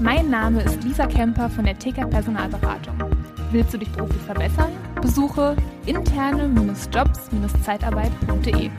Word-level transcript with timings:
Mein 0.00 0.28
Name 0.28 0.60
ist 0.62 0.82
Lisa 0.82 1.06
Kemper 1.06 1.48
von 1.48 1.64
der 1.64 1.78
TK 1.78 2.10
Personalberatung. 2.10 2.98
Willst 3.52 3.72
du 3.72 3.78
dich 3.78 3.88
beruflich 3.92 4.20
verbessern? 4.22 4.72
Besuche 5.00 5.54
interne-jobs-zeitarbeit.de. 5.86 8.70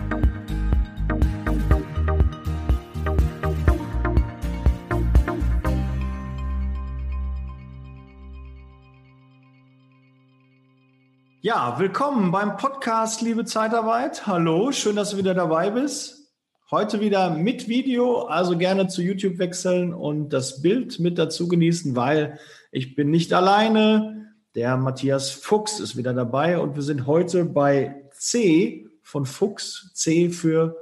Ja, 11.41 11.79
willkommen 11.79 12.31
beim 12.31 12.57
Podcast 12.57 13.21
Liebe 13.21 13.45
Zeitarbeit. 13.45 14.27
Hallo, 14.27 14.73
schön, 14.73 14.97
dass 14.97 15.11
du 15.11 15.17
wieder 15.17 15.33
dabei 15.33 15.69
bist. 15.69 16.24
Heute 16.71 16.99
wieder 16.99 17.29
mit 17.29 17.67
Video, 17.67 18.23
also 18.23 18.57
gerne 18.57 18.87
zu 18.87 19.03
YouTube 19.03 19.37
wechseln 19.37 19.93
und 19.93 20.29
das 20.29 20.63
Bild 20.63 20.99
mit 20.99 21.19
dazu 21.19 21.47
genießen, 21.47 21.95
weil 21.95 22.39
ich 22.71 22.95
bin 22.95 23.11
nicht 23.11 23.33
alleine. 23.33 24.33
Der 24.55 24.75
Matthias 24.75 25.29
Fuchs 25.29 25.79
ist 25.79 25.95
wieder 25.95 26.15
dabei 26.15 26.57
und 26.57 26.75
wir 26.75 26.81
sind 26.81 27.05
heute 27.05 27.45
bei 27.45 28.09
C 28.13 28.87
von 29.03 29.27
Fuchs. 29.27 29.91
C 29.93 30.31
für 30.31 30.75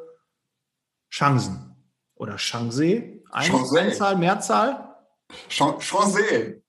Chancen 1.11 1.75
oder 2.15 2.37
Chance. 2.37 3.19
Chance. 3.41 3.77
Einzahl, 3.77 4.15
Mehrzahl? 4.15 4.95
Chance. 5.49 5.79
Chance. 5.79 6.61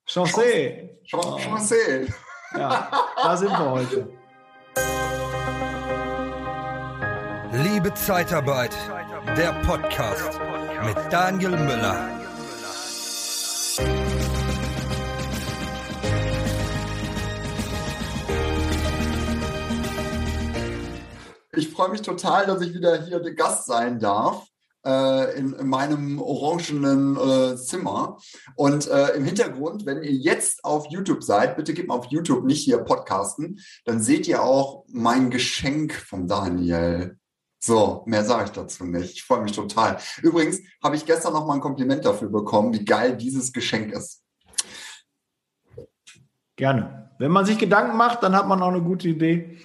Chance. 1.07 1.77
Ja, 2.57 2.91
da 3.23 3.37
sind 3.37 3.51
wir 3.51 3.71
heute. 3.71 4.09
Liebe 7.63 7.95
Zeitarbeit, 7.95 8.77
der 9.37 9.53
Podcast 9.67 10.39
mit 10.85 10.97
Daniel 11.11 11.51
Müller. 11.51 12.09
Ich 21.57 21.69
freue 21.71 21.91
mich 21.91 22.03
total, 22.03 22.47
dass 22.47 22.61
ich 22.63 22.75
wieder 22.75 23.03
hier 23.03 23.19
der 23.19 23.35
Gast 23.35 23.67
sein 23.67 23.99
darf. 23.99 24.47
Äh, 24.87 25.39
in, 25.39 25.55
in, 25.55 25.67
meinem 25.67 26.21
orangenen 26.21 27.17
äh, 27.17 27.57
Zimmer. 27.57 28.19
Und 28.55 28.87
äh, 28.87 29.15
im 29.15 29.25
Hintergrund, 29.25 29.87
wenn 29.87 30.03
ihr 30.03 30.13
jetzt 30.13 30.63
auf 30.63 30.87
YouTube 30.91 31.25
seid, 31.25 31.57
bitte 31.57 31.73
gebt 31.73 31.89
mal 31.89 31.95
auf 31.95 32.07
YouTube 32.11 32.45
nicht 32.45 32.63
hier 32.65 32.79
Podcasten, 32.79 33.61
dann 33.87 34.03
seht 34.03 34.29
ihr 34.29 34.43
auch 34.43 34.85
mein 34.89 35.31
Geschenk 35.31 35.95
von 35.95 36.29
Daniel. 36.29 37.19
So, 37.67 38.03
mehr 38.05 38.23
sage 38.25 38.45
ich 38.45 38.51
dazu 38.51 38.85
nicht. 38.85 39.15
Ich 39.15 39.23
freue 39.23 39.41
mich 39.41 39.53
total. 39.53 39.97
Übrigens 40.21 40.61
habe 40.83 40.97
ich 40.97 41.07
gestern 41.07 41.33
noch 41.33 41.47
mal 41.47 41.55
ein 41.55 41.63
Kompliment 41.63 42.05
dafür 42.05 42.29
bekommen, 42.29 42.75
wie 42.75 42.85
geil 42.85 43.17
dieses 43.17 43.55
Geschenk 43.55 43.91
ist. 43.91 44.23
Gerne. 46.57 47.11
Wenn 47.19 47.31
man 47.31 47.47
sich 47.47 47.57
Gedanken 47.57 47.97
macht, 47.97 48.23
dann 48.23 48.37
hat 48.37 48.47
man 48.49 48.61
auch 48.61 48.69
eine 48.69 48.83
gute 48.83 49.09
Idee. 49.09 49.57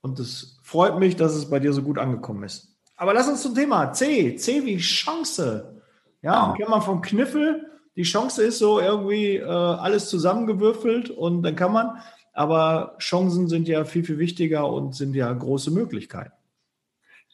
Und 0.00 0.18
es 0.18 0.58
freut 0.62 0.98
mich, 0.98 1.16
dass 1.16 1.34
es 1.34 1.50
bei 1.50 1.58
dir 1.58 1.74
so 1.74 1.82
gut 1.82 1.98
angekommen 1.98 2.44
ist. 2.44 2.74
Aber 2.96 3.12
lass 3.12 3.28
uns 3.28 3.42
zum 3.42 3.54
Thema 3.54 3.92
C. 3.92 4.36
C 4.36 4.64
wie 4.64 4.78
Chance. 4.78 5.82
Ja, 6.22 6.32
ja. 6.32 6.54
kennt 6.56 6.70
man 6.70 6.80
vom 6.80 7.02
Kniffel. 7.02 7.70
Die 7.94 8.04
Chance 8.04 8.42
ist 8.42 8.58
so 8.58 8.80
irgendwie 8.80 9.36
äh, 9.36 9.44
alles 9.44 10.08
zusammengewürfelt 10.08 11.10
und 11.10 11.42
dann 11.42 11.56
kann 11.56 11.74
man. 11.74 11.98
Aber 12.32 12.96
Chancen 12.98 13.48
sind 13.48 13.68
ja 13.68 13.84
viel, 13.84 14.04
viel 14.04 14.18
wichtiger 14.18 14.66
und 14.72 14.94
sind 14.94 15.14
ja 15.14 15.30
große 15.30 15.70
Möglichkeiten. 15.70 16.32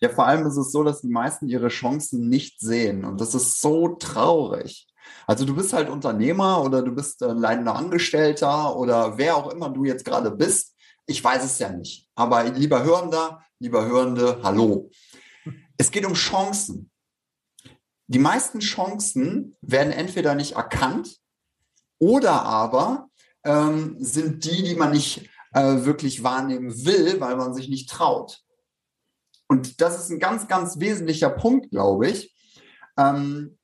Ja, 0.00 0.08
vor 0.08 0.26
allem 0.26 0.46
ist 0.46 0.56
es 0.56 0.72
so, 0.72 0.82
dass 0.82 1.00
die 1.00 1.08
meisten 1.08 1.48
ihre 1.48 1.68
Chancen 1.68 2.28
nicht 2.28 2.60
sehen. 2.60 3.04
Und 3.04 3.20
das 3.20 3.34
ist 3.34 3.60
so 3.60 3.88
traurig. 3.96 4.86
Also 5.26 5.44
du 5.44 5.54
bist 5.54 5.72
halt 5.72 5.88
Unternehmer 5.88 6.62
oder 6.62 6.82
du 6.82 6.92
bist 6.92 7.22
äh, 7.22 7.32
leidender 7.32 7.74
Angestellter 7.74 8.76
oder 8.76 9.16
wer 9.18 9.36
auch 9.36 9.52
immer 9.52 9.70
du 9.70 9.84
jetzt 9.84 10.04
gerade 10.04 10.30
bist. 10.30 10.74
Ich 11.06 11.22
weiß 11.22 11.44
es 11.44 11.58
ja 11.58 11.70
nicht. 11.70 12.08
Aber 12.14 12.44
lieber 12.44 12.82
Hörender, 12.84 13.42
lieber 13.58 13.86
Hörende, 13.86 14.40
hallo. 14.42 14.90
Es 15.76 15.90
geht 15.90 16.06
um 16.06 16.14
Chancen. 16.14 16.90
Die 18.06 18.18
meisten 18.18 18.60
Chancen 18.60 19.56
werden 19.62 19.92
entweder 19.92 20.34
nicht 20.34 20.52
erkannt 20.52 21.18
oder 21.98 22.42
aber 22.42 23.08
ähm, 23.44 23.96
sind 23.98 24.44
die, 24.44 24.62
die 24.62 24.74
man 24.74 24.92
nicht 24.92 25.28
äh, 25.52 25.84
wirklich 25.84 26.22
wahrnehmen 26.22 26.84
will, 26.84 27.20
weil 27.20 27.36
man 27.36 27.54
sich 27.54 27.68
nicht 27.68 27.88
traut. 27.88 28.42
Und 29.54 29.80
das 29.80 30.00
ist 30.00 30.10
ein 30.10 30.18
ganz, 30.18 30.48
ganz 30.48 30.80
wesentlicher 30.80 31.30
Punkt, 31.30 31.70
glaube 31.70 32.08
ich. 32.08 32.34
Ähm, 32.98 33.56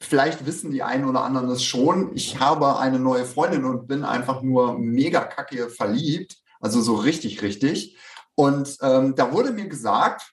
vielleicht 0.00 0.46
wissen 0.46 0.72
die 0.72 0.82
einen 0.82 1.04
oder 1.04 1.22
anderen 1.22 1.48
es 1.48 1.62
schon. 1.62 2.10
Ich 2.16 2.40
habe 2.40 2.80
eine 2.80 2.98
neue 2.98 3.24
Freundin 3.24 3.64
und 3.64 3.86
bin 3.86 4.02
einfach 4.02 4.42
nur 4.42 4.76
mega 4.76 5.20
kacke 5.20 5.70
verliebt. 5.70 6.38
Also 6.58 6.80
so 6.80 6.96
richtig, 6.96 7.40
richtig. 7.42 7.96
Und 8.34 8.78
ähm, 8.82 9.14
da 9.14 9.32
wurde 9.32 9.52
mir 9.52 9.68
gesagt, 9.68 10.32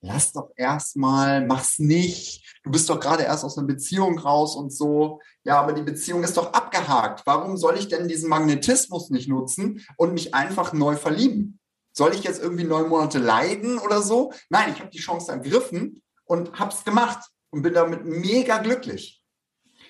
lass 0.00 0.32
doch 0.32 0.50
erstmal, 0.56 1.46
mach's 1.46 1.78
nicht. 1.78 2.58
Du 2.64 2.72
bist 2.72 2.90
doch 2.90 2.98
gerade 2.98 3.22
erst 3.22 3.44
aus 3.44 3.56
einer 3.56 3.68
Beziehung 3.68 4.18
raus 4.18 4.56
und 4.56 4.72
so. 4.72 5.20
Ja, 5.44 5.60
aber 5.60 5.74
die 5.74 5.82
Beziehung 5.82 6.24
ist 6.24 6.36
doch 6.36 6.52
abgehakt. 6.52 7.22
Warum 7.24 7.56
soll 7.56 7.78
ich 7.78 7.86
denn 7.86 8.08
diesen 8.08 8.28
Magnetismus 8.28 9.10
nicht 9.10 9.28
nutzen 9.28 9.86
und 9.96 10.12
mich 10.12 10.34
einfach 10.34 10.72
neu 10.72 10.96
verlieben? 10.96 11.59
Soll 11.92 12.14
ich 12.14 12.22
jetzt 12.22 12.40
irgendwie 12.40 12.64
neun 12.64 12.88
Monate 12.88 13.18
leiden 13.18 13.78
oder 13.78 14.02
so? 14.02 14.32
Nein, 14.48 14.72
ich 14.72 14.80
habe 14.80 14.90
die 14.90 14.98
Chance 14.98 15.32
ergriffen 15.32 16.02
und 16.24 16.58
hab's 16.58 16.84
gemacht 16.84 17.28
und 17.50 17.62
bin 17.62 17.74
damit 17.74 18.04
mega 18.04 18.58
glücklich. 18.58 19.22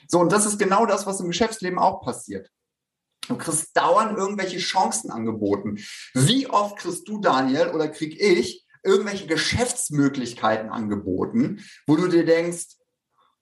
So, 0.09 0.19
und 0.19 0.33
das 0.33 0.47
ist 0.47 0.59
genau 0.59 0.87
das, 0.87 1.07
was 1.07 1.21
im 1.21 1.29
Geschäftsleben 1.29 1.79
auch 1.79 2.01
passiert. 2.03 2.51
Du 3.29 3.37
kriegst 3.37 3.77
dauernd 3.77 4.19
irgendwelche 4.19 4.59
Chancen 4.59 5.11
angeboten. 5.11 5.79
Wie 6.15 6.49
oft 6.49 6.79
kriegst 6.79 7.07
du, 7.07 7.21
Daniel, 7.21 7.69
oder 7.69 7.89
krieg 7.89 8.21
ich 8.21 8.67
irgendwelche 8.83 9.27
Geschäftsmöglichkeiten 9.27 10.71
angeboten, 10.71 11.63
wo 11.87 11.97
du 11.97 12.09
dir 12.09 12.25
denkst, 12.25 12.77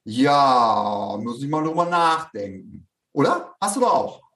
ja, 0.04 1.19
muss 1.22 1.42
ich 1.42 1.48
mal 1.48 1.62
drüber 1.62 1.86
nachdenken. 1.86 2.88
Oder? 3.12 3.54
Hast 3.60 3.76
du 3.76 3.80
da 3.80 3.86
auch? 3.86 4.28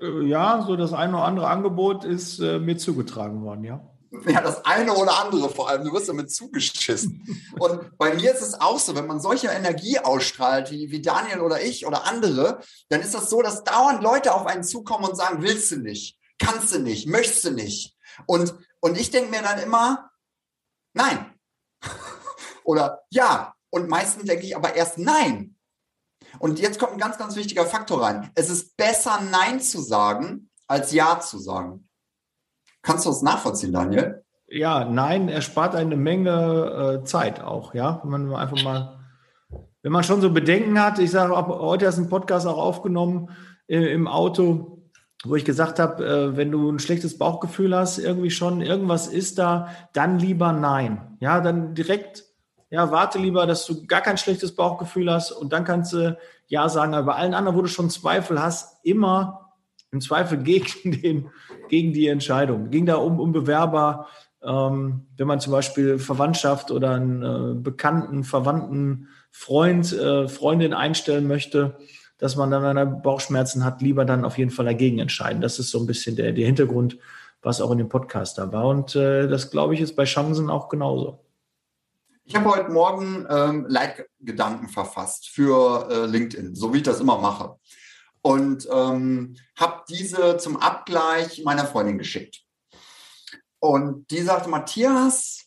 Äh, 0.00 0.22
ja, 0.26 0.64
so 0.66 0.76
das 0.76 0.92
eine 0.92 1.16
oder 1.16 1.24
andere 1.24 1.48
Angebot 1.48 2.04
ist 2.04 2.40
äh, 2.40 2.58
mir 2.58 2.76
zugetragen 2.76 3.42
worden, 3.42 3.64
ja. 3.64 3.80
Ja, 4.26 4.40
das 4.40 4.64
eine 4.64 4.94
oder 4.94 5.22
andere 5.22 5.50
vor 5.50 5.68
allem. 5.68 5.84
Du 5.84 5.92
wirst 5.92 6.08
damit 6.08 6.32
zugeschissen. 6.32 7.26
Und 7.58 7.96
bei 7.98 8.14
mir 8.14 8.32
ist 8.32 8.40
es 8.40 8.58
auch 8.58 8.78
so, 8.78 8.96
wenn 8.96 9.06
man 9.06 9.20
solche 9.20 9.48
Energie 9.48 9.98
ausstrahlt, 9.98 10.70
wie, 10.70 10.90
wie 10.90 11.02
Daniel 11.02 11.40
oder 11.40 11.60
ich 11.60 11.86
oder 11.86 12.06
andere, 12.06 12.60
dann 12.88 13.02
ist 13.02 13.14
das 13.14 13.28
so, 13.28 13.42
dass 13.42 13.64
dauernd 13.64 14.02
Leute 14.02 14.34
auf 14.34 14.46
einen 14.46 14.64
zukommen 14.64 15.04
und 15.04 15.16
sagen, 15.16 15.42
willst 15.42 15.70
du 15.72 15.76
nicht, 15.76 16.18
kannst 16.38 16.74
du 16.74 16.78
nicht, 16.78 17.06
möchtest 17.06 17.44
du 17.44 17.50
nicht. 17.50 17.96
Und, 18.26 18.54
und 18.80 18.98
ich 18.98 19.10
denke 19.10 19.30
mir 19.30 19.42
dann 19.42 19.58
immer, 19.58 20.10
nein. 20.94 21.34
oder 22.64 23.02
ja. 23.10 23.54
Und 23.70 23.90
meistens 23.90 24.24
denke 24.24 24.46
ich 24.46 24.56
aber 24.56 24.74
erst 24.74 24.96
nein. 24.96 25.57
Und 26.38 26.58
jetzt 26.58 26.78
kommt 26.78 26.92
ein 26.92 26.98
ganz, 26.98 27.18
ganz 27.18 27.36
wichtiger 27.36 27.64
Faktor 27.66 28.02
rein. 28.02 28.30
Es 28.34 28.50
ist 28.50 28.76
besser, 28.76 29.20
Nein 29.30 29.60
zu 29.60 29.80
sagen, 29.80 30.50
als 30.66 30.92
Ja 30.92 31.20
zu 31.20 31.38
sagen. 31.38 31.88
Kannst 32.82 33.04
du 33.04 33.10
das 33.10 33.22
nachvollziehen, 33.22 33.72
Daniel? 33.72 34.24
Ja, 34.48 34.84
Nein 34.84 35.28
erspart 35.28 35.74
eine 35.74 35.96
Menge 35.96 37.00
äh, 37.02 37.04
Zeit 37.04 37.40
auch, 37.40 37.74
ja. 37.74 38.00
Wenn 38.02 38.28
man 38.28 38.34
einfach 38.34 38.62
mal, 38.62 38.98
wenn 39.82 39.92
man 39.92 40.04
schon 40.04 40.20
so 40.20 40.30
Bedenken 40.30 40.80
hat, 40.80 40.98
ich 40.98 41.10
sage, 41.10 41.34
heute 41.36 41.86
hast 41.86 41.96
du 41.96 42.02
einen 42.02 42.10
Podcast 42.10 42.46
auch 42.46 42.58
aufgenommen 42.58 43.30
äh, 43.66 43.92
im 43.92 44.08
Auto, 44.08 44.78
wo 45.24 45.34
ich 45.34 45.44
gesagt 45.44 45.78
habe, 45.78 46.04
äh, 46.04 46.36
wenn 46.36 46.50
du 46.50 46.70
ein 46.70 46.78
schlechtes 46.78 47.18
Bauchgefühl 47.18 47.76
hast, 47.76 47.98
irgendwie 47.98 48.30
schon, 48.30 48.62
irgendwas 48.62 49.08
ist 49.08 49.38
da, 49.38 49.68
dann 49.92 50.18
lieber 50.18 50.52
Nein. 50.52 51.16
Ja, 51.20 51.40
dann 51.40 51.74
direkt 51.74 52.24
ja, 52.70 52.90
warte 52.90 53.18
lieber, 53.18 53.46
dass 53.46 53.66
du 53.66 53.86
gar 53.86 54.02
kein 54.02 54.18
schlechtes 54.18 54.54
Bauchgefühl 54.54 55.10
hast 55.10 55.32
und 55.32 55.52
dann 55.52 55.64
kannst 55.64 55.92
du 55.92 56.18
Ja 56.48 56.68
sagen. 56.68 56.94
Aber 56.94 57.06
bei 57.06 57.14
allen 57.14 57.34
anderen, 57.34 57.56
wo 57.56 57.62
du 57.62 57.68
schon 57.68 57.90
Zweifel 57.90 58.40
hast, 58.42 58.84
immer 58.84 59.54
im 59.90 60.00
Zweifel 60.00 60.38
gegen, 60.42 61.00
den, 61.00 61.30
gegen 61.68 61.92
die 61.92 62.08
Entscheidung. 62.08 62.70
Ging 62.70 62.86
da 62.86 62.96
um, 62.96 63.20
um 63.20 63.32
Bewerber, 63.32 64.06
ähm, 64.42 65.06
wenn 65.16 65.26
man 65.26 65.40
zum 65.40 65.52
Beispiel 65.52 65.98
Verwandtschaft 65.98 66.70
oder 66.70 66.92
einen 66.92 67.22
äh, 67.22 67.54
bekannten, 67.54 68.22
verwandten 68.22 69.08
Freund, 69.30 69.92
äh, 69.92 70.28
Freundin 70.28 70.74
einstellen 70.74 71.26
möchte, 71.26 71.76
dass 72.18 72.36
man 72.36 72.50
dann, 72.50 72.76
er 72.76 72.86
Bauchschmerzen 72.86 73.64
hat, 73.64 73.80
lieber 73.80 74.04
dann 74.04 74.24
auf 74.24 74.38
jeden 74.38 74.50
Fall 74.50 74.64
dagegen 74.64 74.98
entscheiden. 74.98 75.40
Das 75.40 75.58
ist 75.58 75.70
so 75.70 75.78
ein 75.78 75.86
bisschen 75.86 76.16
der, 76.16 76.32
der 76.32 76.46
Hintergrund, 76.46 76.98
was 77.42 77.60
auch 77.60 77.70
in 77.70 77.78
dem 77.78 77.88
Podcast 77.88 78.38
da 78.38 78.52
war. 78.52 78.66
Und 78.66 78.94
äh, 78.94 79.28
das, 79.28 79.50
glaube 79.50 79.74
ich, 79.74 79.80
ist 79.80 79.96
bei 79.96 80.04
Chancen 80.04 80.50
auch 80.50 80.68
genauso. 80.68 81.20
Ich 82.28 82.36
habe 82.36 82.50
heute 82.50 82.70
Morgen 82.70 83.26
ähm, 83.30 83.64
Leitgedanken 83.70 84.68
verfasst 84.68 85.30
für 85.30 85.88
äh, 85.90 86.04
LinkedIn, 86.04 86.54
so 86.54 86.74
wie 86.74 86.76
ich 86.76 86.82
das 86.82 87.00
immer 87.00 87.16
mache. 87.16 87.58
Und 88.20 88.68
ähm, 88.70 89.34
habe 89.56 89.84
diese 89.88 90.36
zum 90.36 90.58
Abgleich 90.58 91.42
meiner 91.44 91.64
Freundin 91.64 91.96
geschickt. 91.96 92.44
Und 93.60 94.10
die 94.10 94.20
sagte, 94.20 94.50
Matthias, 94.50 95.46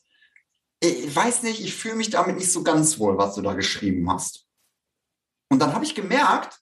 ich 0.79 1.15
weiß 1.15 1.43
nicht, 1.43 1.59
ich 1.63 1.75
fühle 1.75 1.97
mich 1.97 2.09
damit 2.09 2.37
nicht 2.37 2.51
so 2.51 2.63
ganz 2.63 2.97
wohl, 2.97 3.15
was 3.15 3.35
du 3.35 3.43
da 3.43 3.53
geschrieben 3.53 4.11
hast. 4.11 4.47
Und 5.51 5.59
dann 5.59 5.75
habe 5.75 5.85
ich 5.85 5.93
gemerkt, 5.93 6.59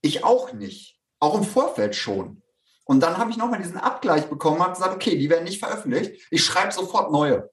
Ich 0.00 0.24
auch 0.24 0.54
nicht. 0.54 0.98
Auch 1.18 1.34
im 1.34 1.44
Vorfeld 1.44 1.94
schon. 1.94 2.42
Und 2.84 3.00
dann 3.00 3.18
habe 3.18 3.30
ich 3.30 3.36
nochmal 3.36 3.60
diesen 3.60 3.76
Abgleich 3.76 4.30
bekommen, 4.30 4.62
habe 4.62 4.72
gesagt, 4.72 4.94
okay, 4.94 5.18
die 5.18 5.28
werden 5.28 5.44
nicht 5.44 5.58
veröffentlicht. 5.58 6.26
Ich 6.30 6.42
schreibe 6.42 6.72
sofort 6.72 7.12
neue. 7.12 7.50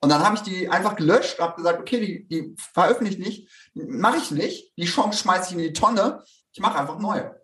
Und 0.00 0.10
dann 0.10 0.22
habe 0.24 0.36
ich 0.36 0.42
die 0.42 0.68
einfach 0.68 0.96
gelöscht, 0.96 1.38
habe 1.40 1.56
gesagt, 1.56 1.80
okay, 1.80 2.00
die, 2.00 2.28
die 2.28 2.54
veröffentliche 2.56 3.20
nicht, 3.20 3.48
mache 3.74 4.18
ich 4.18 4.30
nicht. 4.30 4.72
Die 4.76 4.86
Chance 4.86 5.18
schmeiße 5.18 5.50
ich 5.50 5.52
in 5.52 5.58
die 5.58 5.72
Tonne. 5.72 6.22
Ich 6.52 6.60
mache 6.60 6.78
einfach 6.78 6.98
neue. 6.98 7.38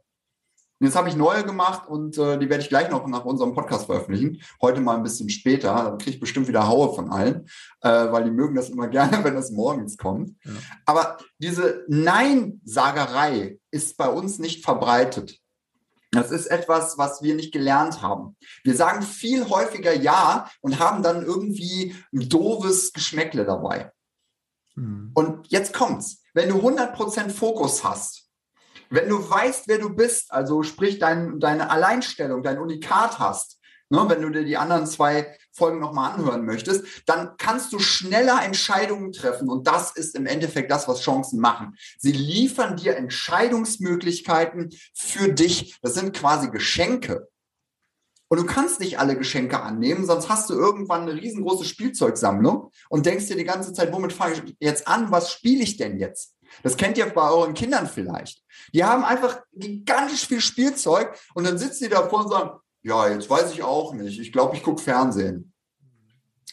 Und 0.80 0.88
jetzt 0.88 0.96
habe 0.96 1.08
ich 1.08 1.16
neue 1.16 1.44
gemacht 1.44 1.88
und 1.88 2.18
äh, 2.18 2.36
die 2.38 2.48
werde 2.50 2.62
ich 2.62 2.68
gleich 2.68 2.90
noch 2.90 3.06
nach 3.06 3.24
unserem 3.24 3.54
Podcast 3.54 3.86
veröffentlichen. 3.86 4.42
Heute 4.60 4.80
mal 4.80 4.96
ein 4.96 5.02
bisschen 5.02 5.30
später. 5.30 5.72
Dann 5.72 5.98
kriege 5.98 6.10
ich 6.10 6.20
bestimmt 6.20 6.48
wieder 6.48 6.68
Haue 6.68 6.94
von 6.94 7.10
allen, 7.10 7.46
äh, 7.80 7.88
weil 7.88 8.24
die 8.24 8.30
mögen 8.30 8.54
das 8.54 8.70
immer 8.70 8.88
gerne, 8.88 9.22
wenn 9.24 9.34
das 9.34 9.50
morgens 9.50 9.96
kommt. 9.96 10.32
Ja. 10.44 10.52
Aber 10.84 11.18
diese 11.38 11.84
Nein-Sagerei 11.88 13.58
ist 13.70 13.96
bei 13.96 14.08
uns 14.08 14.38
nicht 14.38 14.64
verbreitet. 14.64 15.40
Das 16.14 16.30
ist 16.30 16.46
etwas, 16.46 16.96
was 16.98 17.22
wir 17.22 17.34
nicht 17.34 17.52
gelernt 17.52 18.02
haben. 18.02 18.36
Wir 18.62 18.74
sagen 18.74 19.02
viel 19.02 19.48
häufiger 19.48 19.94
Ja 19.94 20.48
und 20.60 20.78
haben 20.78 21.02
dann 21.02 21.24
irgendwie 21.24 21.94
ein 22.12 22.28
doofes 22.28 22.92
Geschmäckle 22.92 23.44
dabei. 23.44 23.92
Hm. 24.74 25.10
Und 25.14 25.46
jetzt 25.48 25.74
kommt's. 25.74 26.22
Wenn 26.32 26.48
du 26.48 26.56
100% 26.56 27.30
Fokus 27.30 27.84
hast, 27.84 28.28
wenn 28.90 29.08
du 29.08 29.28
weißt, 29.28 29.68
wer 29.68 29.78
du 29.78 29.90
bist, 29.90 30.32
also 30.32 30.62
sprich 30.62 30.98
dein, 30.98 31.40
deine 31.40 31.70
Alleinstellung, 31.70 32.42
dein 32.42 32.58
Unikat 32.58 33.18
hast, 33.18 33.58
ne, 33.88 34.04
wenn 34.08 34.22
du 34.22 34.30
dir 34.30 34.44
die 34.44 34.56
anderen 34.56 34.86
zwei 34.86 35.36
Folgen 35.54 35.78
nochmal 35.78 36.12
anhören 36.12 36.44
möchtest, 36.44 36.84
dann 37.06 37.36
kannst 37.38 37.72
du 37.72 37.78
schneller 37.78 38.42
Entscheidungen 38.42 39.12
treffen. 39.12 39.48
Und 39.48 39.66
das 39.66 39.92
ist 39.96 40.16
im 40.16 40.26
Endeffekt 40.26 40.70
das, 40.70 40.88
was 40.88 41.00
Chancen 41.00 41.40
machen. 41.40 41.76
Sie 41.98 42.12
liefern 42.12 42.76
dir 42.76 42.96
Entscheidungsmöglichkeiten 42.96 44.70
für 44.94 45.32
dich. 45.32 45.78
Das 45.80 45.94
sind 45.94 46.14
quasi 46.14 46.50
Geschenke. 46.50 47.28
Und 48.28 48.38
du 48.38 48.46
kannst 48.46 48.80
nicht 48.80 48.98
alle 48.98 49.16
Geschenke 49.16 49.60
annehmen, 49.60 50.06
sonst 50.06 50.28
hast 50.28 50.50
du 50.50 50.54
irgendwann 50.54 51.02
eine 51.02 51.14
riesengroße 51.14 51.64
Spielzeugsammlung 51.64 52.72
und 52.88 53.06
denkst 53.06 53.28
dir 53.28 53.36
die 53.36 53.44
ganze 53.44 53.72
Zeit, 53.72 53.92
womit 53.92 54.12
fange 54.12 54.34
ich 54.34 54.56
jetzt 54.58 54.88
an? 54.88 55.12
Was 55.12 55.30
spiele 55.30 55.62
ich 55.62 55.76
denn 55.76 55.98
jetzt? 55.98 56.34
Das 56.62 56.76
kennt 56.76 56.98
ihr 56.98 57.06
bei 57.06 57.30
euren 57.30 57.54
Kindern 57.54 57.86
vielleicht. 57.86 58.42
Die 58.72 58.84
haben 58.84 59.04
einfach 59.04 59.40
gigantisch 59.52 60.26
viel 60.26 60.40
Spielzeug 60.40 61.16
und 61.34 61.46
dann 61.46 61.58
sitzen 61.58 61.84
die 61.84 61.90
davor 61.90 62.24
und 62.24 62.30
sagen, 62.30 62.50
ja, 62.84 63.08
jetzt 63.08 63.28
weiß 63.30 63.52
ich 63.52 63.62
auch 63.62 63.94
nicht. 63.94 64.20
Ich 64.20 64.30
glaube, 64.30 64.54
ich 64.56 64.62
gucke 64.62 64.82
Fernsehen. 64.82 65.52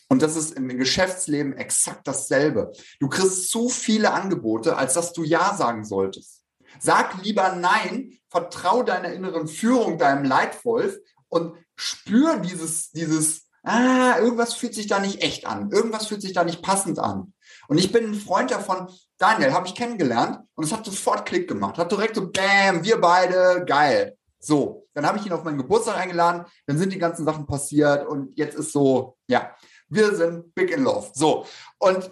Und 0.07 0.21
das 0.21 0.35
ist 0.35 0.53
im 0.53 0.67
Geschäftsleben 0.69 1.53
exakt 1.57 2.07
dasselbe. 2.07 2.71
Du 2.99 3.09
kriegst 3.09 3.49
zu 3.49 3.69
viele 3.69 4.11
Angebote, 4.11 4.77
als 4.77 4.93
dass 4.93 5.13
du 5.13 5.23
Ja 5.23 5.55
sagen 5.55 5.85
solltest. 5.85 6.43
Sag 6.79 7.21
lieber 7.23 7.55
Nein, 7.55 8.17
vertrau 8.29 8.81
deiner 8.81 9.11
inneren 9.11 9.47
Führung, 9.47 9.97
deinem 9.97 10.23
Leitwolf 10.23 10.97
und 11.27 11.53
spür 11.75 12.37
dieses, 12.39 12.91
dieses, 12.91 13.47
ah, 13.63 14.17
irgendwas 14.17 14.53
fühlt 14.53 14.73
sich 14.73 14.87
da 14.87 14.99
nicht 14.99 15.21
echt 15.21 15.45
an. 15.45 15.69
Irgendwas 15.71 16.07
fühlt 16.07 16.21
sich 16.21 16.33
da 16.33 16.45
nicht 16.45 16.61
passend 16.61 16.97
an. 16.97 17.33
Und 17.67 17.77
ich 17.77 17.91
bin 17.91 18.05
ein 18.05 18.15
Freund 18.15 18.51
davon, 18.51 18.89
Daniel 19.17 19.53
habe 19.53 19.67
ich 19.67 19.75
kennengelernt 19.75 20.39
und 20.55 20.63
es 20.63 20.71
hat 20.71 20.85
sofort 20.85 21.25
Klick 21.25 21.47
gemacht. 21.47 21.77
Hat 21.77 21.91
direkt 21.91 22.15
so, 22.15 22.31
bam, 22.31 22.83
wir 22.83 22.99
beide, 22.99 23.65
geil. 23.65 24.17
So, 24.39 24.80
dann 24.93 25.05
habe 25.05 25.17
ich 25.17 25.25
ihn 25.25 25.33
auf 25.33 25.43
meinen 25.43 25.57
Geburtstag 25.57 25.97
eingeladen, 25.97 26.45
dann 26.67 26.77
sind 26.77 26.93
die 26.93 26.99
ganzen 26.99 27.25
Sachen 27.25 27.45
passiert 27.45 28.07
und 28.07 28.37
jetzt 28.37 28.55
ist 28.55 28.71
so, 28.71 29.17
ja, 29.27 29.55
wir 29.89 30.15
sind 30.15 30.53
big 30.55 30.71
in 30.71 30.83
love. 30.83 31.09
So, 31.13 31.45
und 31.79 32.11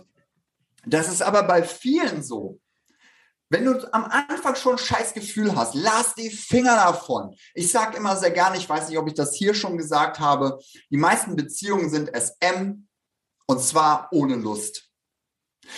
das 0.86 1.10
ist 1.10 1.22
aber 1.22 1.44
bei 1.44 1.64
vielen 1.64 2.24
so. 2.24 2.60
Wenn 3.52 3.66
du 3.66 3.92
am 3.94 4.06
Anfang 4.06 4.56
schon 4.56 4.74
ein 4.74 4.78
scheiß 4.78 5.14
Gefühl 5.14 5.56
hast, 5.56 5.74
lass 5.74 6.14
die 6.14 6.30
Finger 6.30 6.76
davon. 6.76 7.36
Ich 7.56 7.72
sage 7.72 7.98
immer 7.98 8.16
sehr 8.16 8.30
gerne, 8.30 8.58
ich 8.58 8.70
weiß 8.70 8.90
nicht, 8.90 8.98
ob 8.98 9.08
ich 9.08 9.16
das 9.16 9.34
hier 9.34 9.56
schon 9.56 9.78
gesagt 9.78 10.20
habe, 10.20 10.60
die 10.92 10.98
meisten 10.98 11.36
Beziehungen 11.36 11.90
sind 11.90 12.12
SM 12.16 12.88
und 13.48 13.62
zwar 13.62 14.08
ohne 14.12 14.36
Lust. 14.36 14.89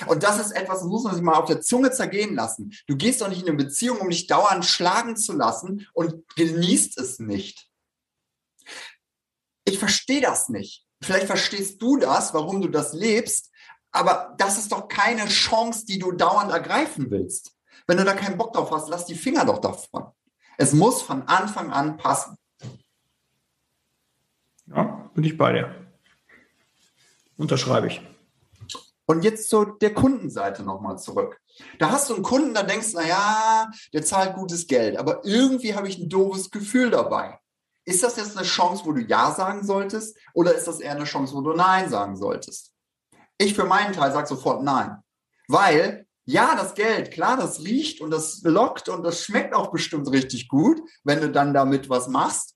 Und 0.08 0.24
das 0.24 0.40
ist 0.40 0.52
etwas, 0.52 0.80
das 0.80 0.88
muss 0.88 1.04
man 1.04 1.14
sich 1.14 1.24
mal 1.24 1.36
auf 1.36 1.46
der 1.46 1.62
Zunge 1.62 1.92
zergehen 1.92 2.36
lassen. 2.36 2.74
Du 2.88 2.96
gehst 2.96 3.22
doch 3.22 3.30
nicht 3.30 3.42
in 3.42 3.50
eine 3.50 3.58
Beziehung, 3.58 4.00
um 4.00 4.10
dich 4.10 4.28
dauernd 4.28 4.66
schlagen 4.66 5.16
zu 5.16 5.34
lassen 5.34 5.88
und 5.94 6.24
genießt 6.36 6.98
es 7.00 7.20
nicht. 7.20 7.68
Ich 9.66 9.80
verstehe 9.80 10.22
das 10.22 10.50
nicht. 10.50 10.86
Vielleicht 11.02 11.28
verstehst 11.28 11.82
du 11.82 11.98
das, 11.98 12.34
warum 12.34 12.62
du 12.62 12.68
das 12.68 12.94
lebst, 12.94 13.52
aber 13.92 14.36
das 14.38 14.58
ist 14.58 14.72
doch 14.72 14.88
keine 14.88 15.28
Chance, 15.28 15.86
die 15.86 16.00
du 16.00 16.12
dauernd 16.12 16.52
ergreifen 16.52 17.12
willst. 17.12 17.58
Wenn 17.88 17.98
du 17.98 18.06
da 18.06 18.14
keinen 18.14 18.38
Bock 18.38 18.54
drauf 18.54 18.72
hast, 18.72 18.90
lass 18.90 19.06
die 19.06 19.16
Finger 19.16 19.46
doch 19.46 19.60
davon. 19.60 20.12
Es 20.58 20.74
muss 20.74 21.02
von 21.02 21.24
Anfang 21.24 21.72
an 21.72 21.98
passen. 21.98 22.38
Ja, 24.68 25.10
bin 25.14 25.24
ich 25.24 25.38
bei 25.38 25.54
dir. 25.54 25.76
Unterschreibe 27.38 27.88
ich. 27.88 28.02
Und 29.12 29.26
jetzt 29.26 29.50
zu 29.50 29.66
der 29.66 29.94
Kundenseite 29.94 30.64
nochmal 30.64 30.98
zurück. 30.98 31.38
Da 31.80 31.92
hast 31.92 32.10
du 32.10 32.14
einen 32.14 32.24
Kunden, 32.24 32.54
da 32.54 32.64
denkst 32.64 32.94
du, 32.94 32.98
naja, 32.98 33.70
der 33.92 34.04
zahlt 34.04 34.36
gutes 34.36 34.68
Geld, 34.68 34.96
aber 34.96 35.26
irgendwie 35.26 35.76
habe 35.76 35.90
ich 35.90 35.98
ein 35.98 36.08
doofes 36.08 36.50
Gefühl 36.50 36.92
dabei. 36.92 37.38
Ist 37.84 38.04
das 38.04 38.16
jetzt 38.16 38.38
eine 38.38 38.48
Chance, 38.48 38.86
wo 38.86 38.94
du 38.94 39.02
Ja 39.02 39.32
sagen 39.32 39.66
solltest 39.66 40.18
oder 40.34 40.56
ist 40.56 40.66
das 40.66 40.80
eher 40.80 40.96
eine 40.96 41.04
Chance, 41.04 41.34
wo 41.34 41.42
du 41.42 41.52
Nein 41.52 41.90
sagen 41.90 42.16
solltest? 42.16 42.72
Ich 43.38 43.54
für 43.54 43.66
meinen 43.66 43.92
Teil 43.92 44.14
sage 44.14 44.28
sofort 44.28 44.64
Nein. 44.64 44.96
Weil, 45.50 46.08
ja, 46.24 46.56
das 46.56 46.74
Geld, 46.74 47.12
klar, 47.12 47.36
das 47.36 47.60
riecht 47.66 48.00
und 48.00 48.12
das 48.12 48.40
lockt 48.46 48.88
und 48.88 49.04
das 49.04 49.26
schmeckt 49.26 49.54
auch 49.54 49.72
bestimmt 49.72 50.10
richtig 50.10 50.48
gut, 50.48 50.80
wenn 51.04 51.20
du 51.20 51.30
dann 51.30 51.54
damit 51.54 51.90
was 51.90 52.08
machst. 52.08 52.56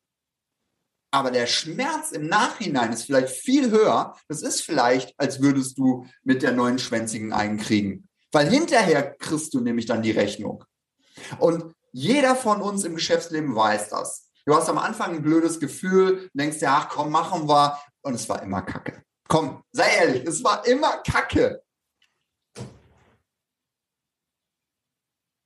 Aber 1.16 1.32
der 1.32 1.48
Schmerz 1.48 2.12
im 2.12 2.28
Nachhinein 2.28 2.92
ist 2.92 3.04
vielleicht 3.04 3.30
viel 3.30 3.72
höher. 3.72 4.18
Das 4.28 4.42
ist 4.42 4.60
vielleicht, 4.60 5.18
als 5.18 5.42
würdest 5.42 5.78
du 5.78 6.06
mit 6.26 6.44
der 6.44 6.52
neuen 6.52 6.78
Schwänzigen 6.78 7.32
einkriegen. 7.32 8.10
Weil 8.34 8.50
hinterher 8.50 9.16
kriegst 9.16 9.54
du 9.54 9.62
nämlich 9.62 9.86
dann 9.86 10.02
die 10.02 10.12
Rechnung. 10.12 10.66
Und 11.40 11.74
jeder 11.94 12.36
von 12.36 12.62
uns 12.62 12.84
im 12.84 12.96
Geschäftsleben 12.96 13.56
weiß 13.56 13.88
das. 13.88 14.30
Du 14.46 14.54
hast 14.54 14.68
am 14.68 14.78
Anfang 14.78 15.16
ein 15.16 15.22
blödes 15.22 15.62
Gefühl, 15.62 16.30
denkst 16.34 16.60
dir, 16.60 16.72
ach 16.72 16.90
komm, 16.90 17.12
machen 17.12 17.48
wir. 17.48 17.80
Und 18.02 18.16
es 18.16 18.28
war 18.28 18.44
immer 18.44 18.62
Kacke. 18.62 19.02
Komm, 19.30 19.64
sei 19.72 19.88
ehrlich, 19.96 20.26
es 20.26 20.44
war 20.44 20.68
immer 20.68 20.98
Kacke. 20.98 21.64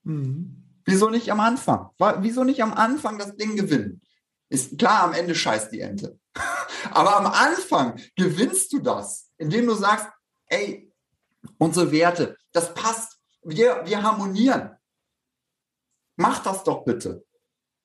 Mhm. 0.02 0.64
Wieso 0.84 1.12
nicht 1.12 1.32
am 1.32 1.40
Anfang? 1.40 1.92
Wieso 2.22 2.44
nicht 2.44 2.64
am 2.64 2.74
Anfang 2.74 3.20
das 3.20 3.36
Ding 3.36 3.56
gewinnen? 3.56 4.02
Ist 4.50 4.78
klar, 4.80 5.04
am 5.04 5.14
Ende 5.14 5.36
scheißt 5.36 5.72
die 5.72 5.82
Ente. 5.82 6.20
Aber 6.92 7.18
am 7.18 7.28
Anfang 7.28 8.00
gewinnst 8.16 8.74
du 8.74 8.80
das, 8.80 9.32
indem 9.38 9.68
du 9.68 9.76
sagst, 9.76 10.08
ey, 10.48 10.92
unsere 11.58 11.92
Werte, 11.92 12.38
das 12.52 12.74
passt. 12.74 13.20
Wir, 13.44 13.84
wir 13.86 14.04
harmonieren. 14.04 14.72
Mach 16.18 16.44
das 16.44 16.64
doch 16.64 16.84
bitte. 16.84 17.26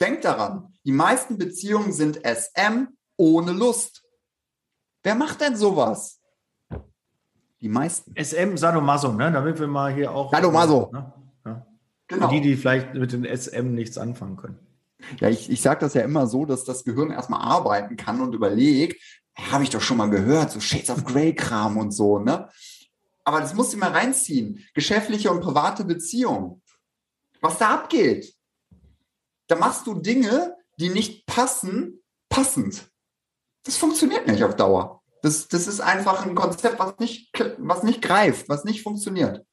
Denk 0.00 0.23
daran, 0.23 0.75
die 0.85 0.92
meisten 0.92 1.38
Beziehungen 1.38 1.92
sind 1.92 2.21
SM 2.25 2.88
ohne 3.16 3.52
Lust. 3.52 4.02
Wer 5.02 5.14
macht 5.14 5.40
denn 5.40 5.56
sowas? 5.56 6.21
Die 7.61 7.68
meisten. 7.68 8.12
SM 8.16 8.56
Sadomaso, 8.56 9.12
ne? 9.12 9.30
Damit 9.30 9.61
wir 9.61 9.68
mal 9.68 9.94
hier 9.94 10.11
auch. 10.11 10.33
Sadomaso. 10.33 10.90
Ne? 10.92 11.12
Ja. 11.47 11.66
Genau. 12.09 12.28
die, 12.28 12.40
die 12.40 12.56
vielleicht 12.56 12.94
mit 12.94 13.12
den 13.12 13.25
SM 13.25 13.73
nichts 13.73 13.97
anfangen 13.97 14.37
können. 14.37 14.59
Ja, 15.20 15.28
ich, 15.28 15.50
ich 15.50 15.61
sage 15.62 15.80
das 15.80 15.94
ja 15.94 16.02
immer 16.02 16.26
so, 16.26 16.44
dass 16.44 16.64
das 16.64 16.84
Gehirn 16.84 17.11
erstmal 17.11 17.40
arbeiten 17.40 17.96
kann 17.96 18.20
und 18.20 18.34
überlegt, 18.34 19.02
habe 19.37 19.64
ich 19.64 19.70
doch 19.70 19.80
schon 19.80 19.96
mal 19.96 20.11
gehört, 20.11 20.50
so 20.50 20.61
Shades 20.61 20.90
of 20.90 21.04
Grey-Kram 21.04 21.76
und 21.76 21.90
so, 21.90 22.18
ne? 22.18 22.49
Aber 23.25 23.40
das 23.40 23.54
musst 23.54 23.73
du 23.73 23.78
mal 23.78 23.90
reinziehen. 23.90 24.64
Geschäftliche 24.75 25.30
und 25.30 25.40
private 25.40 25.84
Beziehungen. 25.84 26.62
Was 27.40 27.58
da 27.58 27.75
abgeht. 27.75 28.34
Da 29.46 29.56
machst 29.56 29.87
du 29.87 29.94
Dinge, 29.94 30.56
die 30.78 30.90
nicht 30.90 31.26
passen, 31.26 32.02
passend. 32.28 32.87
Das 33.64 33.76
funktioniert 33.76 34.26
nicht 34.26 34.44
auf 34.44 34.56
Dauer. 34.56 35.02
Das, 35.23 35.49
das 35.49 35.66
ist 35.66 35.80
einfach 35.80 36.26
ein 36.26 36.34
Konzept, 36.34 36.78
was 36.78 36.99
nicht, 36.99 37.30
was 37.56 37.82
nicht 37.82 38.02
greift, 38.02 38.49
was 38.50 38.64
nicht 38.64 38.82
funktioniert. 38.82 39.46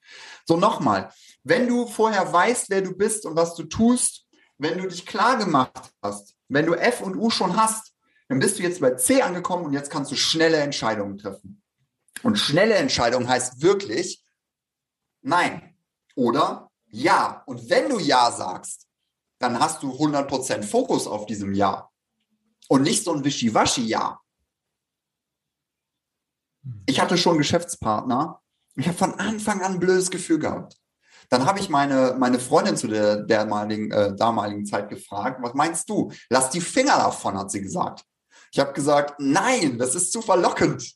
So 0.45 0.57
nochmal, 0.57 1.13
wenn 1.43 1.67
du 1.67 1.87
vorher 1.87 2.31
weißt, 2.31 2.69
wer 2.69 2.81
du 2.81 2.95
bist 2.95 3.25
und 3.25 3.37
was 3.37 3.55
du 3.55 3.63
tust, 3.63 4.27
wenn 4.61 4.77
du 4.77 4.87
dich 4.87 5.07
klar 5.07 5.37
gemacht 5.37 5.91
hast, 6.03 6.35
wenn 6.47 6.67
du 6.67 6.75
F 6.75 7.01
und 7.01 7.15
U 7.15 7.31
schon 7.31 7.57
hast, 7.57 7.93
dann 8.29 8.37
bist 8.39 8.59
du 8.59 8.63
jetzt 8.63 8.79
bei 8.79 8.91
C 8.91 9.23
angekommen 9.23 9.65
und 9.65 9.73
jetzt 9.73 9.89
kannst 9.89 10.11
du 10.11 10.15
schnelle 10.15 10.57
Entscheidungen 10.57 11.17
treffen. 11.17 11.63
Und 12.21 12.37
schnelle 12.37 12.75
Entscheidung 12.75 13.27
heißt 13.27 13.61
wirklich 13.61 14.23
Nein 15.21 15.75
oder 16.15 16.69
Ja. 16.87 17.41
Und 17.47 17.69
wenn 17.69 17.89
du 17.89 17.99
Ja 17.99 18.31
sagst, 18.31 18.87
dann 19.39 19.59
hast 19.59 19.81
du 19.81 19.91
100% 19.93 20.63
Fokus 20.63 21.07
auf 21.07 21.25
diesem 21.25 21.53
Ja. 21.53 21.89
Und 22.67 22.83
nicht 22.83 23.03
so 23.03 23.13
ein 23.13 23.23
Wischiwaschi-Ja. 23.23 24.21
Ich 26.85 27.01
hatte 27.01 27.17
schon 27.17 27.39
Geschäftspartner. 27.39 28.41
Ich 28.75 28.87
habe 28.87 28.97
von 28.97 29.15
Anfang 29.15 29.61
an 29.61 29.73
ein 29.73 29.79
blödes 29.79 30.11
Gefühl 30.11 30.37
gehabt. 30.37 30.80
Dann 31.31 31.45
habe 31.45 31.59
ich 31.59 31.69
meine, 31.69 32.15
meine 32.19 32.39
Freundin 32.39 32.75
zu 32.75 32.87
der 32.87 33.23
damaligen, 33.23 33.89
äh, 33.89 34.13
damaligen 34.13 34.65
Zeit 34.65 34.89
gefragt, 34.89 35.39
was 35.41 35.53
meinst 35.53 35.89
du? 35.89 36.11
Lass 36.29 36.49
die 36.49 36.59
Finger 36.59 36.97
davon, 36.97 37.37
hat 37.37 37.49
sie 37.49 37.61
gesagt. 37.61 38.03
Ich 38.51 38.59
habe 38.59 38.73
gesagt, 38.73 39.15
nein, 39.17 39.77
das 39.79 39.95
ist 39.95 40.11
zu 40.11 40.21
verlockend. 40.21 40.93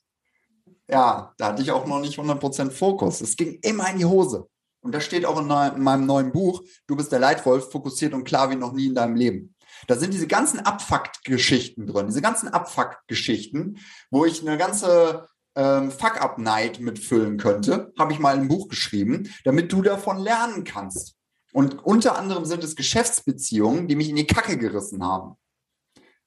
Ja, 0.90 1.34
da 1.38 1.48
hatte 1.48 1.62
ich 1.62 1.72
auch 1.72 1.88
noch 1.88 2.02
nicht 2.02 2.20
100% 2.20 2.70
Fokus. 2.70 3.22
Es 3.22 3.38
ging 3.38 3.60
immer 3.62 3.90
in 3.90 3.98
die 3.98 4.06
Hose. 4.06 4.48
Und 4.82 4.94
das 4.94 5.06
steht 5.06 5.26
auch 5.26 5.40
in, 5.40 5.50
in 5.50 5.82
meinem 5.82 6.06
neuen 6.06 6.34
Buch, 6.34 6.62
Du 6.86 6.98
bist 6.98 7.14
der 7.14 7.20
Leitwolf, 7.20 7.72
fokussiert 7.72 8.14
und 8.14 8.26
klar 8.26 8.52
wie 8.52 8.58
noch 8.58 8.74
nie 8.74 8.88
in 8.88 8.96
deinem 8.96 9.16
Leben. 9.16 9.56
Da 9.88 9.96
sind 9.96 10.14
diese 10.14 10.28
ganzen 10.28 10.60
Abfuck-Geschichten 10.60 11.88
drin, 11.88 12.08
diese 12.08 12.22
ganzen 12.22 12.50
Abfuck-Geschichten, 12.50 13.78
wo 14.12 14.26
ich 14.26 14.42
eine 14.42 14.58
ganze 14.58 15.28
ähm, 15.56 15.92
Fuck-Up-Night 15.92 16.80
mitfüllen 16.80 17.38
könnte, 17.38 17.94
habe 17.98 18.14
ich 18.14 18.20
mal 18.20 18.36
ein 18.36 18.48
Buch 18.48 18.68
geschrieben, 18.68 19.34
damit 19.44 19.72
du 19.72 19.82
davon 19.82 20.18
lernen 20.18 20.64
kannst. 20.64 21.16
Und 21.54 21.86
unter 21.86 22.18
anderem 22.18 22.46
sind 22.46 22.64
es 22.64 22.76
Geschäftsbeziehungen, 22.76 23.88
die 23.88 23.96
mich 23.96 24.10
in 24.10 24.18
die 24.18 24.28
Kacke 24.28 24.58
gerissen 24.58 25.04
haben. 25.04 25.38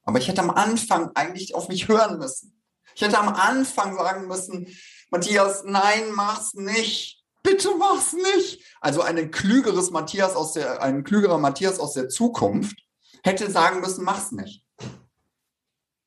Aber 0.03 0.19
ich 0.19 0.29
hätte 0.29 0.41
am 0.41 0.51
Anfang 0.51 1.11
eigentlich 1.15 1.55
auf 1.55 1.69
mich 1.69 1.89
hören 1.89 2.19
müssen. 2.19 2.63
Ich 2.95 3.03
hätte 3.03 3.19
am 3.19 3.29
Anfang 3.29 3.95
sagen 3.95 4.27
müssen, 4.27 4.67
Matthias, 5.11 5.65
nein, 5.65 6.13
mach's 6.15 6.55
nicht. 6.55 7.23
Bitte 7.43 7.71
mach's 7.79 8.15
nicht. 8.15 8.65
Also 8.81 9.03
ein 9.03 9.31
klügeres 9.31 9.91
Matthias 9.91 10.35
aus 10.35 10.55
der, 10.55 10.83
ein 10.83 11.05
klügerer 11.05 11.39
Matthias 11.39 11.79
aus 11.79 11.93
der 11.93 12.09
Zukunft 12.09 12.79
hätte 13.23 13.51
sagen 13.51 13.81
müssen, 13.81 14.05
mach's 14.05 14.33
nicht. 14.33 14.65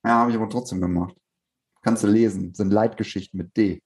Ja, 0.04 0.16
habe 0.16 0.32
ich 0.32 0.38
aber 0.38 0.50
trotzdem 0.50 0.82
gemacht. 0.82 1.16
Kannst 1.82 2.04
du 2.04 2.08
lesen. 2.08 2.54
sind 2.54 2.72
Leitgeschichten 2.72 3.38
mit 3.38 3.58
D. 3.58 3.82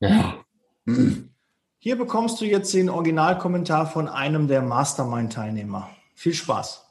Ja. 0.00 0.44
Hier 1.78 1.96
bekommst 1.96 2.40
du 2.40 2.44
jetzt 2.44 2.72
den 2.74 2.88
Originalkommentar 2.88 3.90
von 3.90 4.08
einem 4.08 4.46
der 4.46 4.62
Mastermind-Teilnehmer. 4.62 5.90
Viel 6.14 6.34
Spaß. 6.34 6.86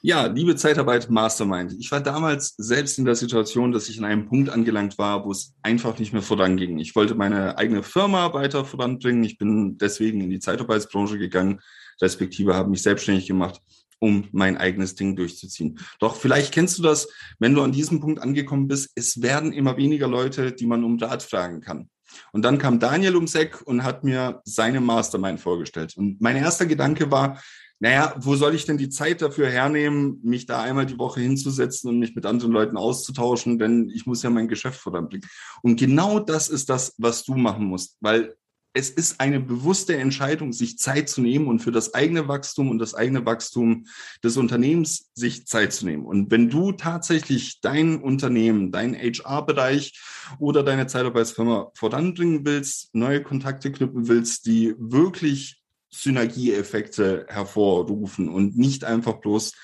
Ja, 0.00 0.26
liebe 0.26 0.54
Zeitarbeit 0.56 1.10
Mastermind. 1.10 1.74
Ich 1.78 1.90
war 1.90 2.00
damals 2.00 2.54
selbst 2.56 2.96
in 2.98 3.04
der 3.04 3.16
Situation, 3.16 3.72
dass 3.72 3.88
ich 3.88 3.98
an 3.98 4.04
einem 4.04 4.26
Punkt 4.26 4.50
angelangt 4.50 4.98
war, 4.98 5.24
wo 5.24 5.32
es 5.32 5.54
einfach 5.62 5.98
nicht 5.98 6.12
mehr 6.12 6.22
voranging. 6.22 6.78
Ich 6.78 6.94
wollte 6.94 7.16
meine 7.16 7.58
eigene 7.58 7.82
Firma 7.82 8.32
weiter 8.32 8.64
voranbringen. 8.64 9.24
Ich 9.24 9.36
bin 9.36 9.76
deswegen 9.78 10.20
in 10.20 10.30
die 10.30 10.38
Zeitarbeitsbranche 10.38 11.18
gegangen, 11.18 11.60
respektive 12.00 12.54
habe 12.54 12.70
mich 12.70 12.82
selbstständig 12.82 13.26
gemacht 13.26 13.60
um 13.98 14.28
mein 14.32 14.56
eigenes 14.56 14.94
Ding 14.94 15.16
durchzuziehen. 15.16 15.78
Doch 15.98 16.16
vielleicht 16.16 16.52
kennst 16.52 16.78
du 16.78 16.82
das, 16.82 17.08
wenn 17.38 17.54
du 17.54 17.62
an 17.62 17.72
diesem 17.72 18.00
Punkt 18.00 18.20
angekommen 18.20 18.68
bist, 18.68 18.90
es 18.94 19.22
werden 19.22 19.52
immer 19.52 19.76
weniger 19.76 20.08
Leute, 20.08 20.52
die 20.52 20.66
man 20.66 20.84
um 20.84 20.98
Rat 20.98 21.22
fragen 21.22 21.60
kann. 21.60 21.88
Und 22.32 22.42
dann 22.42 22.58
kam 22.58 22.78
Daniel 22.78 23.16
ums 23.16 23.34
Eck 23.34 23.62
und 23.66 23.84
hat 23.84 24.04
mir 24.04 24.40
seine 24.44 24.80
Mastermind 24.80 25.40
vorgestellt. 25.40 25.96
Und 25.96 26.20
mein 26.20 26.36
erster 26.36 26.66
Gedanke 26.66 27.10
war, 27.10 27.40
naja, 27.78 28.14
wo 28.18 28.36
soll 28.36 28.54
ich 28.54 28.64
denn 28.64 28.78
die 28.78 28.88
Zeit 28.88 29.20
dafür 29.20 29.50
hernehmen, 29.50 30.18
mich 30.22 30.46
da 30.46 30.62
einmal 30.62 30.86
die 30.86 30.98
Woche 30.98 31.20
hinzusetzen 31.20 31.90
und 31.90 31.98
mich 31.98 32.14
mit 32.14 32.24
anderen 32.24 32.52
Leuten 32.52 32.78
auszutauschen, 32.78 33.58
denn 33.58 33.90
ich 33.94 34.06
muss 34.06 34.22
ja 34.22 34.30
mein 34.30 34.48
Geschäft 34.48 34.80
voranbringen. 34.80 35.28
Und 35.62 35.78
genau 35.78 36.18
das 36.18 36.48
ist 36.48 36.70
das, 36.70 36.94
was 36.96 37.24
du 37.24 37.34
machen 37.34 37.66
musst, 37.66 37.98
weil 38.00 38.34
es 38.76 38.90
ist 38.90 39.20
eine 39.22 39.40
bewusste 39.40 39.96
Entscheidung, 39.96 40.52
sich 40.52 40.78
Zeit 40.78 41.08
zu 41.08 41.22
nehmen 41.22 41.46
und 41.46 41.60
für 41.60 41.72
das 41.72 41.94
eigene 41.94 42.28
Wachstum 42.28 42.68
und 42.68 42.78
das 42.78 42.94
eigene 42.94 43.24
Wachstum 43.24 43.86
des 44.22 44.36
Unternehmens 44.36 45.10
sich 45.14 45.46
Zeit 45.46 45.72
zu 45.72 45.86
nehmen. 45.86 46.04
Und 46.04 46.30
wenn 46.30 46.50
du 46.50 46.72
tatsächlich 46.72 47.62
dein 47.62 48.02
Unternehmen, 48.02 48.72
dein 48.72 48.94
HR-Bereich 48.94 49.98
oder 50.38 50.62
deine 50.62 50.86
Zeitarbeitsfirma 50.86 51.70
voranbringen 51.74 52.44
willst, 52.44 52.94
neue 52.94 53.22
Kontakte 53.22 53.72
knüpfen 53.72 54.08
willst, 54.08 54.44
die 54.44 54.74
wirklich 54.76 55.62
Synergieeffekte 55.90 57.24
hervorrufen 57.30 58.28
und 58.28 58.58
nicht 58.58 58.84
einfach 58.84 59.14
bloß 59.22 59.54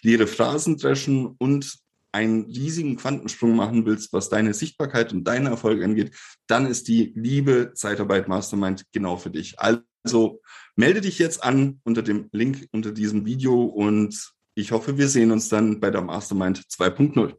leere 0.00 0.26
Phrasen 0.26 0.78
dreschen 0.78 1.26
und 1.26 1.81
einen 2.12 2.44
riesigen 2.44 2.96
Quantensprung 2.96 3.56
machen 3.56 3.86
willst, 3.86 4.12
was 4.12 4.28
deine 4.28 4.54
Sichtbarkeit 4.54 5.12
und 5.12 5.24
deinen 5.24 5.46
Erfolg 5.46 5.82
angeht, 5.82 6.14
dann 6.46 6.66
ist 6.66 6.88
die 6.88 7.12
liebe 7.16 7.72
Zeitarbeit 7.74 8.28
Mastermind 8.28 8.84
genau 8.92 9.16
für 9.16 9.30
dich. 9.30 9.56
Also 9.58 10.40
melde 10.76 11.00
dich 11.00 11.18
jetzt 11.18 11.42
an 11.42 11.80
unter 11.84 12.02
dem 12.02 12.28
Link 12.32 12.68
unter 12.72 12.92
diesem 12.92 13.24
Video 13.24 13.64
und 13.64 14.32
ich 14.54 14.72
hoffe, 14.72 14.98
wir 14.98 15.08
sehen 15.08 15.30
uns 15.30 15.48
dann 15.48 15.80
bei 15.80 15.90
der 15.90 16.02
Mastermind 16.02 16.58
2.0. 16.58 17.34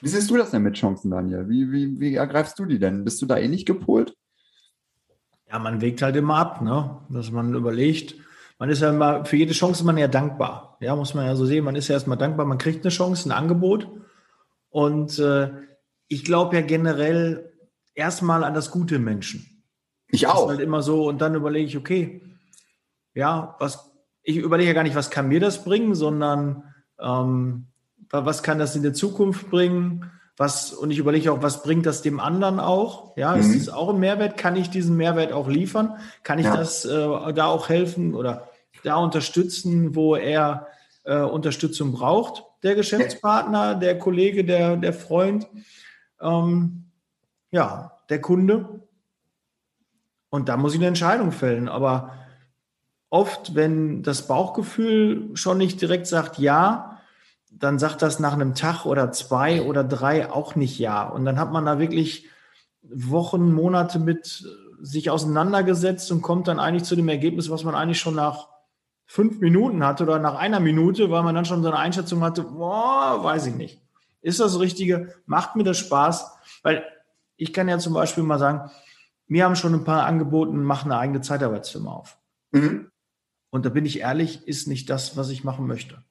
Wie 0.00 0.08
siehst 0.08 0.30
du 0.30 0.36
das 0.36 0.50
denn 0.50 0.62
mit 0.62 0.74
Chancen, 0.74 1.10
Daniel? 1.10 1.48
Wie, 1.48 1.72
wie, 1.72 1.98
wie 1.98 2.14
ergreifst 2.14 2.58
du 2.58 2.66
die 2.66 2.78
denn? 2.78 3.04
Bist 3.04 3.20
du 3.22 3.26
da 3.26 3.38
eh 3.38 3.48
nicht 3.48 3.66
gepolt? 3.66 4.14
Ja, 5.50 5.58
man 5.58 5.80
wägt 5.80 6.02
halt 6.02 6.14
immer 6.16 6.36
ab, 6.36 6.60
ne? 6.60 7.00
dass 7.08 7.30
man 7.30 7.54
überlegt, 7.54 8.14
man 8.58 8.70
ist 8.70 8.82
ja 8.82 8.90
immer, 8.90 9.24
für 9.24 9.36
jede 9.36 9.52
Chance 9.52 9.80
ist 9.80 9.86
man 9.86 9.96
ja 9.98 10.08
dankbar. 10.08 10.76
Ja, 10.80 10.96
muss 10.96 11.14
man 11.14 11.26
ja 11.26 11.36
so 11.36 11.46
sehen. 11.46 11.64
Man 11.64 11.76
ist 11.76 11.88
ja 11.88 11.94
erstmal 11.94 12.18
dankbar, 12.18 12.44
man 12.44 12.58
kriegt 12.58 12.84
eine 12.84 12.90
Chance, 12.90 13.28
ein 13.28 13.32
Angebot. 13.32 13.88
Und 14.70 15.18
äh, 15.18 15.50
ich 16.08 16.24
glaube 16.24 16.56
ja 16.56 16.62
generell 16.62 17.52
erstmal 17.94 18.44
an 18.44 18.54
das 18.54 18.70
gute 18.70 18.98
Menschen. 18.98 19.64
Ich 20.08 20.26
auch. 20.26 20.32
Das 20.32 20.42
ist 20.42 20.48
halt 20.48 20.60
immer 20.60 20.82
so. 20.82 21.06
Und 21.06 21.20
dann 21.20 21.34
überlege 21.34 21.66
ich, 21.66 21.76
okay, 21.76 22.22
ja, 23.14 23.56
was, 23.58 23.92
ich 24.22 24.36
überlege 24.36 24.68
ja 24.68 24.74
gar 24.74 24.82
nicht, 24.82 24.96
was 24.96 25.10
kann 25.10 25.28
mir 25.28 25.40
das 25.40 25.64
bringen, 25.64 25.94
sondern 25.94 26.64
ähm, 27.00 27.66
was 28.10 28.42
kann 28.42 28.58
das 28.58 28.74
in 28.74 28.82
der 28.82 28.94
Zukunft 28.94 29.50
bringen? 29.50 30.10
Was, 30.36 30.72
und 30.72 30.90
ich 30.90 30.98
überlege 30.98 31.32
auch, 31.32 31.42
was 31.42 31.62
bringt 31.62 31.84
das 31.84 32.00
dem 32.00 32.20
anderen 32.20 32.60
auch? 32.60 33.16
Ja, 33.16 33.34
mhm. 33.34 33.40
ist 33.40 33.68
das 33.68 33.74
auch 33.74 33.90
ein 33.90 33.98
Mehrwert? 33.98 34.36
Kann 34.36 34.56
ich 34.56 34.70
diesen 34.70 34.96
Mehrwert 34.96 35.32
auch 35.32 35.48
liefern? 35.48 35.96
Kann 36.22 36.38
ich 36.38 36.46
ja. 36.46 36.56
das 36.56 36.84
äh, 36.84 37.32
da 37.34 37.46
auch 37.46 37.68
helfen 37.68 38.14
oder 38.14 38.47
da 38.84 38.96
unterstützen, 38.96 39.94
wo 39.94 40.16
er 40.16 40.66
äh, 41.04 41.20
Unterstützung 41.20 41.92
braucht? 41.92 42.44
Der 42.62 42.74
Geschäftspartner, 42.74 43.74
der 43.74 43.98
Kollege, 43.98 44.44
der, 44.44 44.76
der 44.76 44.92
Freund, 44.92 45.46
ähm, 46.20 46.84
ja, 47.50 47.92
der 48.08 48.20
Kunde. 48.20 48.82
Und 50.30 50.48
da 50.48 50.56
muss 50.56 50.74
ich 50.74 50.78
eine 50.78 50.88
Entscheidung 50.88 51.32
fällen. 51.32 51.68
Aber 51.68 52.14
oft, 53.10 53.54
wenn 53.54 54.02
das 54.02 54.26
Bauchgefühl 54.26 55.30
schon 55.34 55.58
nicht 55.58 55.80
direkt 55.80 56.06
sagt, 56.06 56.38
ja, 56.38 57.00
dann 57.50 57.78
sagt 57.78 58.02
das 58.02 58.18
nach 58.18 58.34
einem 58.34 58.54
Tag 58.54 58.84
oder 58.84 59.10
zwei 59.12 59.62
oder 59.62 59.84
drei 59.84 60.30
auch 60.30 60.54
nicht 60.54 60.78
ja. 60.78 61.08
Und 61.08 61.24
dann 61.24 61.38
hat 61.38 61.52
man 61.52 61.64
da 61.64 61.78
wirklich 61.78 62.26
Wochen, 62.82 63.52
Monate 63.52 63.98
mit 63.98 64.44
sich 64.80 65.10
auseinandergesetzt 65.10 66.12
und 66.12 66.22
kommt 66.22 66.48
dann 66.48 66.60
eigentlich 66.60 66.84
zu 66.84 66.94
dem 66.94 67.08
Ergebnis, 67.08 67.50
was 67.50 67.64
man 67.64 67.74
eigentlich 67.74 68.00
schon 68.00 68.14
nach 68.14 68.48
fünf 69.08 69.40
Minuten 69.40 69.84
hatte 69.84 70.04
oder 70.04 70.18
nach 70.18 70.34
einer 70.34 70.60
Minute, 70.60 71.10
weil 71.10 71.22
man 71.22 71.34
dann 71.34 71.46
schon 71.46 71.62
so 71.62 71.68
eine 71.68 71.78
Einschätzung 71.78 72.22
hatte, 72.22 72.42
boah, 72.42 73.24
weiß 73.24 73.46
ich 73.46 73.54
nicht. 73.54 73.80
Ist 74.20 74.38
das 74.38 74.60
Richtige? 74.60 75.14
Macht 75.24 75.56
mir 75.56 75.64
das 75.64 75.78
Spaß? 75.78 76.30
Weil 76.62 76.84
ich 77.36 77.52
kann 77.54 77.68
ja 77.68 77.78
zum 77.78 77.94
Beispiel 77.94 78.22
mal 78.22 78.38
sagen, 78.38 78.70
mir 79.26 79.44
haben 79.44 79.56
schon 79.56 79.74
ein 79.74 79.84
paar 79.84 80.04
angeboten, 80.04 80.62
mach 80.62 80.84
eine 80.84 80.98
eigene 80.98 81.22
Zeitarbeitsfirma 81.22 81.90
auf. 81.90 82.18
Mhm. 82.50 82.90
Und 83.50 83.64
da 83.64 83.70
bin 83.70 83.86
ich 83.86 84.00
ehrlich, 84.00 84.46
ist 84.46 84.68
nicht 84.68 84.90
das, 84.90 85.16
was 85.16 85.30
ich 85.30 85.42
machen 85.42 85.66
möchte. 85.66 86.04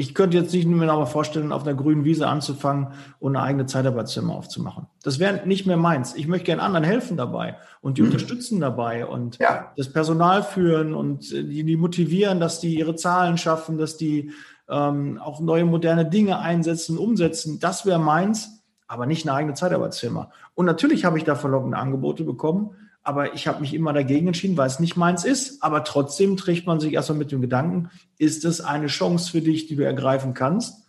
Ich 0.00 0.14
könnte 0.14 0.38
jetzt 0.38 0.54
nicht 0.54 0.66
mehr 0.66 0.86
noch 0.86 0.98
mal 0.98 1.04
vorstellen, 1.04 1.52
auf 1.52 1.66
einer 1.66 1.74
grünen 1.74 2.04
Wiese 2.04 2.26
anzufangen 2.26 2.88
und 3.18 3.36
eine 3.36 3.44
eigene 3.44 3.66
Zeitarbeitszimmer 3.66 4.34
aufzumachen. 4.34 4.86
Das 5.02 5.18
wäre 5.18 5.46
nicht 5.46 5.66
mehr 5.66 5.76
meins. 5.76 6.14
Ich 6.14 6.26
möchte 6.26 6.46
gerne 6.46 6.62
anderen 6.62 6.84
helfen 6.84 7.18
dabei 7.18 7.58
und 7.82 7.98
die 7.98 8.00
mhm. 8.00 8.08
unterstützen 8.08 8.60
dabei 8.60 9.04
und 9.04 9.36
ja. 9.38 9.72
das 9.76 9.92
Personal 9.92 10.42
führen 10.42 10.94
und 10.94 11.30
die, 11.30 11.64
die, 11.64 11.76
motivieren, 11.76 12.40
dass 12.40 12.60
die 12.60 12.78
ihre 12.78 12.96
Zahlen 12.96 13.36
schaffen, 13.36 13.76
dass 13.76 13.98
die 13.98 14.30
ähm, 14.70 15.18
auch 15.22 15.40
neue 15.40 15.66
moderne 15.66 16.08
Dinge 16.08 16.38
einsetzen, 16.38 16.96
umsetzen. 16.96 17.60
Das 17.60 17.84
wäre 17.84 17.98
meins, 17.98 18.62
aber 18.88 19.04
nicht 19.04 19.28
eine 19.28 19.36
eigene 19.36 19.52
Zeitarbeitsfirma. 19.52 20.30
Und 20.54 20.64
natürlich 20.64 21.04
habe 21.04 21.18
ich 21.18 21.24
da 21.24 21.34
verlockende 21.34 21.76
Angebote 21.76 22.24
bekommen, 22.24 22.70
aber 23.02 23.34
ich 23.34 23.46
habe 23.48 23.60
mich 23.60 23.74
immer 23.74 23.92
dagegen 23.92 24.26
entschieden, 24.26 24.56
weil 24.56 24.66
es 24.66 24.80
nicht 24.80 24.96
meins 24.96 25.24
ist. 25.24 25.62
Aber 25.62 25.84
trotzdem 25.84 26.36
trägt 26.36 26.66
man 26.66 26.80
sich 26.80 26.92
erstmal 26.92 27.18
mit 27.18 27.32
dem 27.32 27.40
Gedanken, 27.40 27.90
ist 28.18 28.44
es 28.44 28.60
eine 28.60 28.88
Chance 28.88 29.30
für 29.30 29.40
dich, 29.40 29.66
die 29.66 29.76
du 29.76 29.84
ergreifen 29.84 30.34
kannst? 30.34 30.86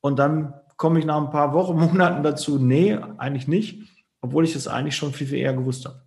Und 0.00 0.18
dann 0.18 0.54
komme 0.76 0.98
ich 0.98 1.04
nach 1.04 1.18
ein 1.18 1.30
paar 1.30 1.52
Wochen, 1.52 1.76
Monaten 1.78 2.22
dazu, 2.22 2.58
nee, 2.58 2.98
eigentlich 3.18 3.48
nicht, 3.48 3.82
obwohl 4.20 4.44
ich 4.44 4.52
das 4.52 4.68
eigentlich 4.68 4.96
schon 4.96 5.12
viel, 5.12 5.26
viel 5.26 5.38
eher 5.38 5.54
gewusst 5.54 5.84
habe. 5.84 6.02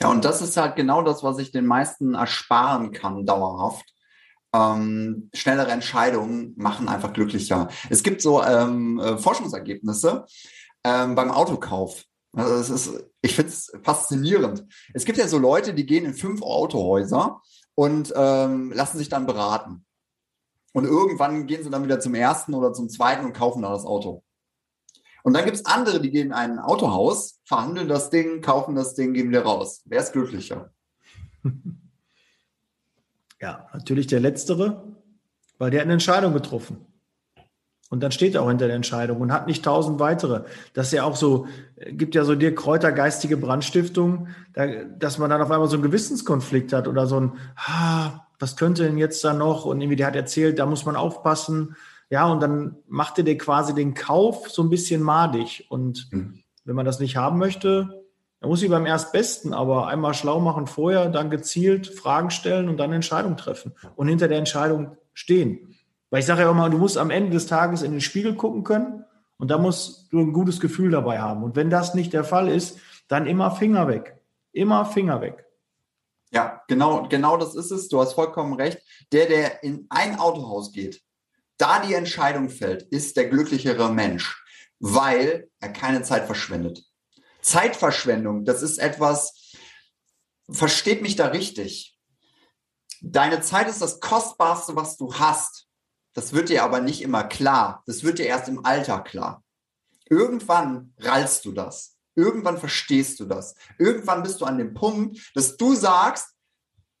Ja, 0.00 0.08
und 0.08 0.24
das 0.24 0.40
ist 0.40 0.56
halt 0.56 0.76
genau 0.76 1.02
das, 1.02 1.22
was 1.22 1.38
ich 1.38 1.50
den 1.50 1.66
meisten 1.66 2.14
ersparen 2.14 2.92
kann, 2.92 3.26
dauerhaft. 3.26 3.84
Ähm, 4.54 5.28
schnellere 5.34 5.70
Entscheidungen 5.70 6.54
machen 6.56 6.88
einfach 6.88 7.12
glücklicher. 7.12 7.68
Es 7.90 8.02
gibt 8.02 8.22
so 8.22 8.42
ähm, 8.42 8.98
äh, 8.98 9.18
Forschungsergebnisse 9.18 10.24
ähm, 10.82 11.14
beim 11.14 11.30
Autokauf. 11.30 12.04
Also 12.36 12.54
es 12.54 12.68
ist, 12.68 13.04
ich 13.22 13.34
finde 13.34 13.50
es 13.50 13.72
faszinierend. 13.82 14.66
Es 14.92 15.06
gibt 15.06 15.16
ja 15.16 15.26
so 15.26 15.38
Leute, 15.38 15.72
die 15.72 15.86
gehen 15.86 16.04
in 16.04 16.12
fünf 16.12 16.42
Autohäuser 16.42 17.40
und 17.74 18.12
ähm, 18.14 18.72
lassen 18.72 18.98
sich 18.98 19.08
dann 19.08 19.26
beraten. 19.26 19.86
Und 20.74 20.84
irgendwann 20.84 21.46
gehen 21.46 21.64
sie 21.64 21.70
dann 21.70 21.82
wieder 21.82 21.98
zum 21.98 22.14
ersten 22.14 22.52
oder 22.52 22.74
zum 22.74 22.90
zweiten 22.90 23.24
und 23.24 23.32
kaufen 23.32 23.62
dann 23.62 23.72
das 23.72 23.86
Auto. 23.86 24.22
Und 25.22 25.32
dann 25.32 25.46
gibt 25.46 25.56
es 25.56 25.64
andere, 25.64 25.98
die 25.98 26.10
gehen 26.10 26.28
in 26.28 26.32
ein 26.34 26.58
Autohaus, 26.58 27.40
verhandeln 27.46 27.88
das 27.88 28.10
Ding, 28.10 28.42
kaufen 28.42 28.74
das 28.74 28.94
Ding, 28.94 29.14
gehen 29.14 29.30
wieder 29.30 29.42
raus. 29.42 29.80
Wer 29.86 30.00
ist 30.00 30.12
glücklicher? 30.12 30.72
Ja, 33.38 33.66
natürlich 33.74 34.06
der 34.06 34.18
Letztere, 34.18 34.96
weil 35.58 35.70
der 35.70 35.82
eine 35.82 35.92
Entscheidung 35.92 36.32
getroffen. 36.32 36.86
Und 37.88 38.02
dann 38.02 38.10
steht 38.10 38.34
er 38.34 38.42
auch 38.42 38.48
hinter 38.48 38.66
der 38.66 38.76
Entscheidung 38.76 39.20
und 39.20 39.32
hat 39.32 39.46
nicht 39.46 39.64
tausend 39.64 40.00
weitere. 40.00 40.42
Das 40.74 40.86
ist 40.88 40.92
ja 40.92 41.04
auch 41.04 41.14
so, 41.14 41.46
gibt 41.88 42.14
ja 42.14 42.24
so 42.24 42.34
dir 42.34 42.54
Kräuter 42.54 42.90
geistige 42.90 43.36
Brandstiftung, 43.36 44.28
da, 44.52 44.66
dass 44.66 45.18
man 45.18 45.30
dann 45.30 45.40
auf 45.40 45.50
einmal 45.50 45.68
so 45.68 45.76
einen 45.76 45.84
Gewissenskonflikt 45.84 46.72
hat 46.72 46.88
oder 46.88 47.06
so 47.06 47.20
ein, 47.20 47.32
ah, 47.56 48.26
was 48.38 48.56
könnte 48.56 48.82
denn 48.82 48.98
jetzt 48.98 49.22
da 49.24 49.32
noch? 49.32 49.64
Und 49.64 49.80
irgendwie 49.80 49.96
der 49.96 50.08
hat 50.08 50.16
erzählt, 50.16 50.58
da 50.58 50.66
muss 50.66 50.84
man 50.84 50.96
aufpassen. 50.96 51.76
Ja, 52.10 52.26
und 52.26 52.40
dann 52.40 52.76
macht 52.88 53.18
er 53.18 53.24
dir 53.24 53.38
quasi 53.38 53.74
den 53.74 53.94
Kauf 53.94 54.50
so 54.50 54.62
ein 54.62 54.70
bisschen 54.70 55.00
madig. 55.00 55.66
Und 55.68 56.08
mhm. 56.10 56.40
wenn 56.64 56.76
man 56.76 56.86
das 56.86 56.98
nicht 56.98 57.16
haben 57.16 57.38
möchte, 57.38 58.04
dann 58.40 58.50
muss 58.50 58.62
ich 58.62 58.70
beim 58.70 58.86
Erstbesten 58.86 59.54
aber 59.54 59.86
einmal 59.86 60.12
schlau 60.14 60.40
machen 60.40 60.66
vorher, 60.66 61.08
dann 61.08 61.30
gezielt 61.30 61.86
Fragen 61.86 62.30
stellen 62.30 62.68
und 62.68 62.78
dann 62.78 62.92
Entscheidung 62.92 63.36
treffen 63.36 63.74
und 63.94 64.08
hinter 64.08 64.28
der 64.28 64.38
Entscheidung 64.38 64.96
stehen. 65.14 65.75
Weil 66.10 66.20
ich 66.20 66.26
sage 66.26 66.42
ja 66.42 66.50
immer, 66.50 66.70
du 66.70 66.78
musst 66.78 66.98
am 66.98 67.10
Ende 67.10 67.30
des 67.30 67.46
Tages 67.46 67.82
in 67.82 67.92
den 67.92 68.00
Spiegel 68.00 68.34
gucken 68.34 68.64
können 68.64 69.04
und 69.38 69.50
da 69.50 69.58
musst 69.58 70.12
du 70.12 70.20
ein 70.20 70.32
gutes 70.32 70.60
Gefühl 70.60 70.90
dabei 70.90 71.20
haben. 71.20 71.42
Und 71.42 71.56
wenn 71.56 71.70
das 71.70 71.94
nicht 71.94 72.12
der 72.12 72.24
Fall 72.24 72.48
ist, 72.48 72.78
dann 73.08 73.26
immer 73.26 73.50
Finger 73.50 73.88
weg. 73.88 74.20
Immer 74.52 74.86
Finger 74.86 75.20
weg. 75.20 75.44
Ja, 76.32 76.62
genau, 76.68 77.08
genau 77.08 77.36
das 77.36 77.54
ist 77.54 77.70
es. 77.70 77.88
Du 77.88 78.00
hast 78.00 78.14
vollkommen 78.14 78.54
recht. 78.54 78.78
Der, 79.12 79.26
der 79.26 79.62
in 79.62 79.86
ein 79.90 80.18
Autohaus 80.18 80.72
geht, 80.72 81.02
da 81.58 81.80
die 81.80 81.94
Entscheidung 81.94 82.50
fällt, 82.50 82.82
ist 82.82 83.16
der 83.16 83.28
glücklichere 83.28 83.90
Mensch, 83.90 84.44
weil 84.78 85.48
er 85.60 85.72
keine 85.72 86.02
Zeit 86.02 86.26
verschwendet. 86.26 86.84
Zeitverschwendung, 87.40 88.44
das 88.44 88.62
ist 88.62 88.78
etwas, 88.78 89.54
versteht 90.50 91.00
mich 91.00 91.16
da 91.16 91.28
richtig. 91.28 91.96
Deine 93.00 93.40
Zeit 93.40 93.68
ist 93.68 93.80
das 93.80 94.00
Kostbarste, 94.00 94.74
was 94.74 94.96
du 94.96 95.14
hast. 95.14 95.65
Das 96.16 96.32
wird 96.32 96.48
dir 96.48 96.64
aber 96.64 96.80
nicht 96.80 97.02
immer 97.02 97.24
klar. 97.24 97.82
Das 97.84 98.02
wird 98.02 98.18
dir 98.18 98.24
erst 98.24 98.48
im 98.48 98.64
Alter 98.64 99.00
klar. 99.00 99.44
Irgendwann 100.08 100.94
rallst 100.98 101.44
du 101.44 101.52
das. 101.52 101.98
Irgendwann 102.14 102.56
verstehst 102.56 103.20
du 103.20 103.26
das. 103.26 103.54
Irgendwann 103.78 104.22
bist 104.22 104.40
du 104.40 104.46
an 104.46 104.56
dem 104.56 104.72
Punkt, 104.72 105.30
dass 105.34 105.58
du 105.58 105.74
sagst, 105.74 106.30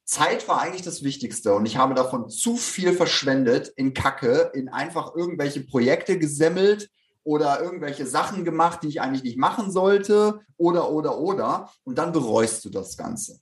Zeit 0.04 0.46
war 0.48 0.60
eigentlich 0.60 0.82
das 0.82 1.02
Wichtigste 1.02 1.54
und 1.54 1.64
ich 1.64 1.78
habe 1.78 1.94
davon 1.94 2.28
zu 2.28 2.58
viel 2.58 2.92
verschwendet 2.92 3.72
in 3.76 3.94
Kacke, 3.94 4.50
in 4.52 4.68
einfach 4.68 5.16
irgendwelche 5.16 5.62
Projekte 5.62 6.18
gesemmelt 6.18 6.90
oder 7.24 7.62
irgendwelche 7.62 8.06
Sachen 8.06 8.44
gemacht, 8.44 8.82
die 8.82 8.88
ich 8.88 9.00
eigentlich 9.00 9.24
nicht 9.24 9.38
machen 9.38 9.70
sollte 9.70 10.40
oder, 10.58 10.90
oder, 10.90 11.16
oder. 11.18 11.72
Und 11.84 11.96
dann 11.96 12.12
bereust 12.12 12.66
du 12.66 12.68
das 12.68 12.98
Ganze. 12.98 13.40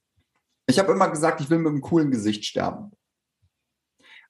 Ich 0.68 0.78
habe 0.78 0.92
immer 0.92 1.10
gesagt, 1.10 1.40
ich 1.40 1.50
will 1.50 1.58
mit 1.58 1.70
einem 1.70 1.80
coolen 1.80 2.12
Gesicht 2.12 2.44
sterben 2.44 2.92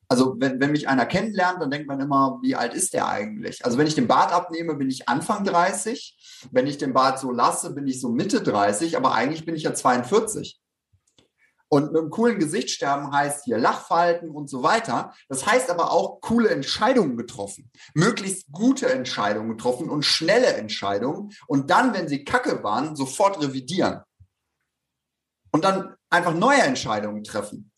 also 0.08 0.37
wenn, 0.38 0.61
wenn 0.61 0.73
mich 0.73 0.88
einer 0.88 1.06
kennenlernt, 1.06 1.61
dann 1.61 1.70
denkt 1.70 1.88
man 1.88 2.00
immer, 2.00 2.38
wie 2.42 2.56
alt 2.56 2.75
ist 2.75 2.92
der 2.92 3.08
eigentlich? 3.08 3.64
Also 3.64 3.78
wenn 3.78 3.87
ich 3.87 3.94
den 3.94 4.06
Bart 4.06 4.32
abnehme, 4.32 4.75
bin 4.75 4.90
ich 4.90 5.08
Anfang 5.08 5.44
30. 5.44 6.49
Wenn 6.50 6.66
ich 6.66 6.78
den 6.78 6.92
Bart 6.92 7.18
so 7.18 7.30
lasse, 7.30 7.75
bin 7.75 7.87
ich 7.87 8.00
so 8.00 8.11
Mitte 8.11 8.42
30, 8.42 8.96
aber 8.96 9.14
eigentlich 9.14 9.46
bin 9.46 9.54
ich 9.56 9.62
ja 9.62 9.75
42. 9.75 10.61
Und 11.68 11.92
mit 11.92 12.02
einem 12.02 12.11
coolen 12.11 12.38
Gesicht 12.38 12.70
sterben 12.70 13.12
heißt 13.12 13.46
hier 13.46 13.58
Lachfalten 13.58 14.30
und 14.30 14.49
so 14.49 14.62
weiter. 14.62 15.12
Das 15.28 15.44
heißt 15.46 15.70
aber 15.70 15.90
auch 15.90 16.20
coole 16.20 16.50
Entscheidungen 16.50 17.16
getroffen, 17.16 17.70
möglichst 17.94 18.52
gute 18.52 18.92
Entscheidungen 18.92 19.49
getroffen 19.49 19.88
und 19.88 20.04
schnelle 20.04 20.52
Entscheidungen. 20.54 21.32
Und 21.49 21.70
dann, 21.70 21.92
wenn 21.94 22.06
sie 22.06 22.25
kacke 22.25 22.62
waren, 22.62 22.94
sofort 22.94 23.42
revidieren. 23.42 24.02
Und 25.50 25.64
dann 25.64 25.96
einfach 26.11 26.34
neue 26.34 26.62
Entscheidungen 26.62 27.25
treffen. 27.25 27.73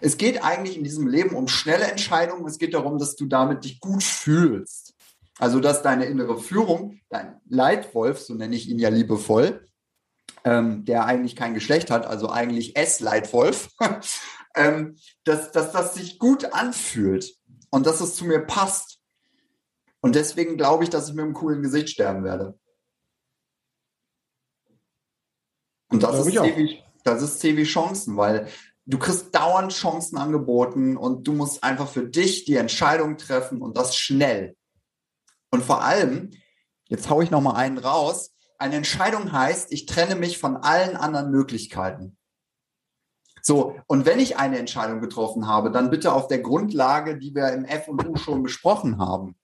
Es 0.00 0.16
geht 0.16 0.42
eigentlich 0.42 0.76
in 0.76 0.84
diesem 0.84 1.06
Leben 1.06 1.34
um 1.34 1.48
schnelle 1.48 1.84
Entscheidungen. 1.84 2.46
Es 2.46 2.58
geht 2.58 2.74
darum, 2.74 2.98
dass 2.98 3.16
du 3.16 3.26
damit 3.26 3.64
dich 3.64 3.80
gut 3.80 4.02
fühlst. 4.02 4.94
Also, 5.38 5.60
dass 5.60 5.82
deine 5.82 6.04
innere 6.04 6.38
Führung, 6.38 7.00
dein 7.08 7.40
Leitwolf, 7.48 8.20
so 8.20 8.34
nenne 8.34 8.54
ich 8.54 8.68
ihn 8.68 8.78
ja 8.78 8.90
liebevoll, 8.90 9.66
ähm, 10.44 10.84
der 10.84 11.06
eigentlich 11.06 11.36
kein 11.36 11.54
Geschlecht 11.54 11.90
hat, 11.90 12.06
also 12.06 12.28
eigentlich 12.30 12.76
S-Leitwolf, 12.76 13.70
ähm, 14.54 14.96
dass, 15.24 15.50
dass 15.52 15.72
das 15.72 15.94
sich 15.94 16.18
gut 16.18 16.52
anfühlt 16.52 17.34
und 17.70 17.86
dass 17.86 18.00
es 18.00 18.16
zu 18.16 18.24
mir 18.24 18.40
passt. 18.40 19.00
Und 20.00 20.14
deswegen 20.14 20.56
glaube 20.56 20.84
ich, 20.84 20.90
dass 20.90 21.08
ich 21.08 21.14
mit 21.14 21.24
einem 21.24 21.34
coolen 21.34 21.62
Gesicht 21.62 21.90
sterben 21.90 22.24
werde. 22.24 22.58
Und 25.90 26.02
das 26.02 26.26
ist, 26.26 26.32
C 26.32 26.56
wie, 26.56 26.82
das 27.04 27.22
ist 27.22 27.40
C 27.40 27.56
wie 27.56 27.64
Chancen, 27.64 28.16
weil 28.16 28.48
du 28.86 28.98
kriegst 28.98 29.34
dauernd 29.34 29.72
Chancen 29.72 30.18
angeboten 30.18 30.96
und 30.96 31.26
du 31.26 31.32
musst 31.32 31.62
einfach 31.62 31.88
für 31.88 32.08
dich 32.08 32.44
die 32.44 32.56
Entscheidung 32.56 33.16
treffen 33.16 33.62
und 33.62 33.76
das 33.76 33.96
schnell. 33.96 34.56
Und 35.50 35.62
vor 35.62 35.82
allem, 35.82 36.30
jetzt 36.88 37.08
haue 37.08 37.24
ich 37.24 37.30
noch 37.30 37.40
mal 37.40 37.54
einen 37.54 37.78
raus, 37.78 38.32
eine 38.58 38.76
Entscheidung 38.76 39.32
heißt, 39.32 39.72
ich 39.72 39.86
trenne 39.86 40.16
mich 40.16 40.38
von 40.38 40.56
allen 40.56 40.96
anderen 40.96 41.30
Möglichkeiten. 41.30 42.18
So, 43.42 43.80
und 43.86 44.04
wenn 44.04 44.20
ich 44.20 44.36
eine 44.36 44.58
Entscheidung 44.58 45.00
getroffen 45.00 45.46
habe, 45.46 45.70
dann 45.70 45.90
bitte 45.90 46.12
auf 46.12 46.28
der 46.28 46.40
Grundlage, 46.40 47.18
die 47.18 47.34
wir 47.34 47.52
im 47.52 47.64
F 47.64 47.88
und 47.88 48.06
U 48.06 48.16
schon 48.16 48.42
besprochen 48.42 48.98
haben. 48.98 49.34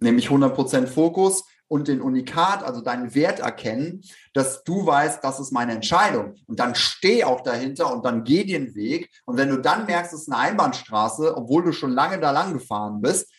Nämlich 0.00 0.28
100% 0.28 0.86
Fokus, 0.86 1.44
und 1.68 1.88
den 1.88 2.00
Unikat, 2.00 2.62
also 2.62 2.80
deinen 2.80 3.14
Wert 3.14 3.40
erkennen, 3.40 4.02
dass 4.32 4.64
du 4.64 4.86
weißt, 4.86 5.24
das 5.24 5.40
ist 5.40 5.52
meine 5.52 5.72
Entscheidung. 5.72 6.34
Und 6.46 6.60
dann 6.60 6.74
steh 6.74 7.24
auch 7.24 7.40
dahinter 7.40 7.92
und 7.92 8.04
dann 8.04 8.24
geh 8.24 8.44
den 8.44 8.74
Weg. 8.74 9.10
Und 9.24 9.36
wenn 9.36 9.48
du 9.48 9.58
dann 9.60 9.86
merkst, 9.86 10.12
es 10.12 10.22
ist 10.22 10.32
eine 10.32 10.38
Einbahnstraße, 10.38 11.36
obwohl 11.36 11.64
du 11.64 11.72
schon 11.72 11.92
lange 11.92 12.20
da 12.20 12.30
lang 12.30 12.52
gefahren 12.52 13.00
bist, 13.00 13.30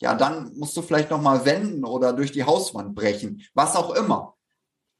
ja, 0.00 0.14
dann 0.14 0.54
musst 0.56 0.76
du 0.76 0.82
vielleicht 0.82 1.10
nochmal 1.10 1.44
wenden 1.44 1.84
oder 1.84 2.12
durch 2.12 2.30
die 2.30 2.44
Hauswand 2.44 2.94
brechen, 2.94 3.42
was 3.54 3.76
auch 3.76 3.94
immer. 3.94 4.36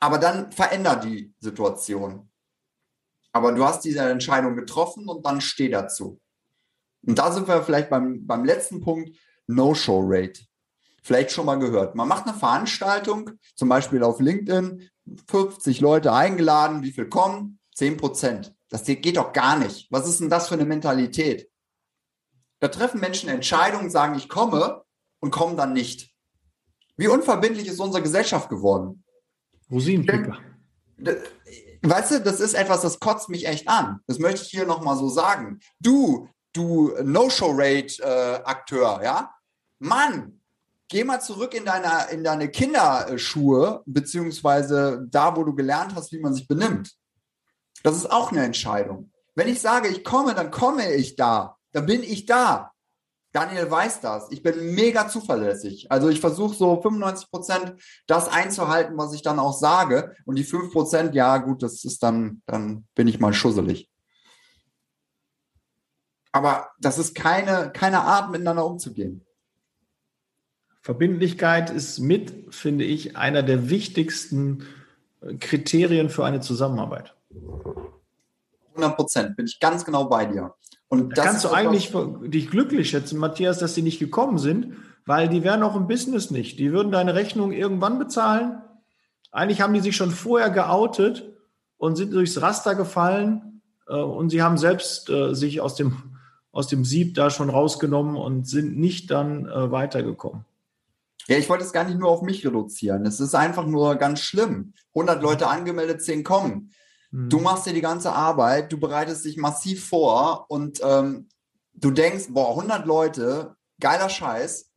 Aber 0.01 0.19
dann 0.19 0.51
verändert 0.53 1.05
die 1.05 1.35
Situation. 1.39 2.31
Aber 3.33 3.53
du 3.53 3.65
hast 3.65 3.85
diese 3.85 4.01
Entscheidung 4.01 4.57
getroffen 4.57 5.09
und 5.09 5.25
dann 5.25 5.41
steh 5.41 5.69
dazu. 5.69 6.21
Und 7.07 7.19
da 7.19 7.31
sind 7.31 7.47
wir 7.47 7.63
vielleicht 7.63 7.91
beim, 7.91 8.27
beim 8.27 8.45
letzten 8.45 8.81
Punkt, 8.81 9.17
No-Show-Rate 9.47 10.41
vielleicht 11.07 11.31
schon 11.31 11.47
mal 11.47 11.59
gehört. 11.59 11.95
Man 11.95 12.09
macht 12.09 12.27
eine 12.27 12.37
Veranstaltung, 12.37 13.31
zum 13.55 13.69
Beispiel 13.69 14.03
auf 14.03 14.19
LinkedIn, 14.19 14.91
50 15.29 15.81
Leute 15.81 16.13
eingeladen, 16.13 16.83
wie 16.83 16.91
viel 16.91 17.09
kommen? 17.09 17.61
10 17.77 17.97
Prozent. 17.97 18.53
Das 18.71 18.83
geht 18.85 19.17
doch 19.17 19.33
gar 19.33 19.57
nicht. 19.57 19.87
Was 19.93 20.09
ist 20.09 20.19
denn 20.19 20.31
das 20.31 20.49
für 20.49 20.55
eine 20.55 20.65
Mentalität? 20.65 21.49
Da 22.59 22.67
treffen 22.67 22.99
Menschen 22.99 23.29
Entscheidungen, 23.29 23.89
sagen, 23.89 24.17
ich 24.17 24.29
komme 24.29 24.83
und 25.21 25.31
kommen 25.31 25.57
dann 25.57 25.73
nicht. 25.73 26.13
Wie 26.97 27.07
unverbindlich 27.07 27.69
ist 27.69 27.79
unsere 27.79 28.03
Gesellschaft 28.03 28.49
geworden? 28.49 29.05
Rosinenpicker. 29.71 30.39
Weißt 31.83 32.11
du, 32.11 32.21
das 32.21 32.41
ist 32.41 32.55
etwas, 32.55 32.81
das 32.81 32.99
kotzt 32.99 33.29
mich 33.29 33.47
echt 33.47 33.69
an. 33.69 34.01
Das 34.09 34.19
möchte 34.19 34.43
ich 34.43 34.49
hier 34.49 34.67
nochmal 34.67 34.97
so 34.97 35.09
sagen. 35.09 35.61
Du, 35.79 36.29
du 36.53 36.93
No-Show-Rate-Akteur, 37.01 39.01
äh, 39.01 39.05
ja? 39.05 39.33
Mann, 39.79 40.36
geh 40.89 41.05
mal 41.05 41.21
zurück 41.21 41.55
in, 41.55 41.65
deine, 41.65 42.11
in 42.11 42.25
deine 42.25 42.49
Kinderschuhe, 42.49 43.83
beziehungsweise 43.87 45.07
da, 45.11 45.37
wo 45.37 45.45
du 45.45 45.55
gelernt 45.55 45.95
hast, 45.95 46.13
wie 46.13 46.21
man 46.21 46.35
sich 46.35 46.47
benimmt. 46.47 46.93
Das 47.83 47.97
ist 47.97 48.11
auch 48.11 48.33
eine 48.33 48.45
Entscheidung. 48.45 49.11
Wenn 49.35 49.49
ich 49.49 49.61
sage, 49.61 49.89
ich 49.89 50.05
komme, 50.05 50.35
dann 50.35 50.51
komme 50.51 50.95
ich 50.95 51.17
da. 51.17 51.57
Dann 51.73 51.87
bin 51.87 52.03
ich 52.03 52.27
da. 52.27 52.73
Daniel 53.33 53.71
weiß 53.71 54.01
das. 54.01 54.29
Ich 54.31 54.43
bin 54.43 54.75
mega 54.75 55.09
zuverlässig. 55.09 55.93
Also 55.93 56.09
ich 56.09 56.21
versuche 56.21 56.57
so 56.57 56.81
95 56.81 57.31
Prozent 57.31 57.75
das 58.07 58.29
einzuhalten, 58.29 58.97
was 58.97 59.13
ich 59.13 59.21
dann 59.21 59.39
auch 59.39 59.53
sage. 59.53 60.17
Und 60.25 60.37
die 60.37 60.45
5 60.45 60.73
Prozent, 60.73 61.15
ja 61.15 61.37
gut, 61.37 61.63
das 61.63 61.85
ist 61.85 62.03
dann, 62.03 62.41
dann 62.47 62.87
bin 62.95 63.09
ich 63.09 63.21
mal 63.21 63.35
schusselig. 63.35 63.91
Aber 66.33 66.71
das 66.81 66.99
ist 66.99 67.15
keine, 67.15 67.73
keine 67.73 68.01
Art, 68.01 68.31
miteinander 68.31 68.65
umzugehen. 68.65 69.26
Verbindlichkeit 70.87 71.71
ist 71.71 71.99
mit, 71.99 72.55
finde 72.55 72.85
ich, 72.85 73.17
einer 73.17 73.43
der 73.43 73.69
wichtigsten 73.71 74.63
äh, 75.21 75.35
Kriterien 75.35 76.11
für 76.11 76.25
eine 76.25 76.39
Zusammenarbeit. 76.39 77.13
100 78.77 78.95
Prozent, 78.97 79.37
bin 79.37 79.47
ich 79.47 79.59
ganz 79.59 79.85
genau 79.85 80.05
bei 80.05 80.27
dir. 80.27 80.55
Und 80.87 81.19
da 81.19 81.25
kannst 81.25 81.45
du 81.45 81.49
eigentlich 81.49 81.93
dich 82.27 82.53
glücklich 82.53 82.89
schätzen, 82.89 83.19
Matthias, 83.19 83.59
dass 83.59 83.75
sie 83.75 83.83
nicht 83.83 83.99
gekommen 83.99 84.39
sind, 84.39 84.77
weil 85.05 85.29
die 85.29 85.43
wären 85.43 85.65
auch 85.65 85.75
im 85.75 85.89
Business 85.89 86.31
nicht. 86.31 86.61
Die 86.61 86.71
würden 86.71 86.93
deine 86.93 87.17
Rechnung 87.17 87.51
irgendwann 87.51 87.99
bezahlen. 87.99 88.63
Eigentlich 89.33 89.63
haben 89.63 89.75
die 89.75 89.81
sich 89.81 89.97
schon 89.97 90.13
vorher 90.13 90.51
geoutet 90.51 91.29
und 91.79 91.97
sind 91.97 92.13
durchs 92.13 92.41
Raster 92.41 92.77
gefallen 92.77 93.61
äh, 93.89 93.97
und 93.97 94.31
sie 94.31 94.41
haben 94.41 94.57
selbst 94.57 95.11
äh, 95.11 95.35
sich 95.35 95.61
aus 95.61 95.75
dem, 95.75 96.17
aus 96.53 96.69
dem 96.69 96.85
Sieb 96.85 97.15
da 97.15 97.31
schon 97.31 97.51
rausgenommen 97.51 98.15
und 98.15 98.47
sind 98.47 98.79
nicht 98.79 99.11
dann 99.11 99.47
weitergekommen. 99.47 100.45
Ja, 101.29 101.37
ich 101.37 101.49
wollte 101.49 101.65
es 101.65 101.73
gar 101.73 101.85
nicht 101.85 101.99
nur 101.99 102.09
auf 102.11 102.23
mich 102.23 102.47
reduzieren. 102.47 103.05
Es 103.05 103.19
ist 103.21 103.35
einfach 103.35 103.67
nur 103.67 103.97
ganz 103.97 104.21
schlimm. 104.21 104.75
100 104.95 105.21
Leute 105.23 105.49
angemeldet, 105.49 106.03
10 106.03 106.23
kommen. 106.23 106.73
Hm. 107.11 107.29
Du 107.29 107.41
machst 107.41 107.67
dir 107.67 107.73
die 107.73 107.81
ganze 107.81 108.13
Arbeit, 108.13 108.73
du 108.73 108.79
bereitest 108.79 109.25
dich 109.25 109.37
massiv 109.37 109.89
vor 109.89 110.47
und 110.49 110.81
ähm, 110.85 111.29
du 111.75 111.91
denkst, 111.91 112.27
boah, 112.31 112.51
100 112.51 112.87
Leute, 112.87 113.57
geiler 113.81 114.09
Scheiß. 114.09 114.71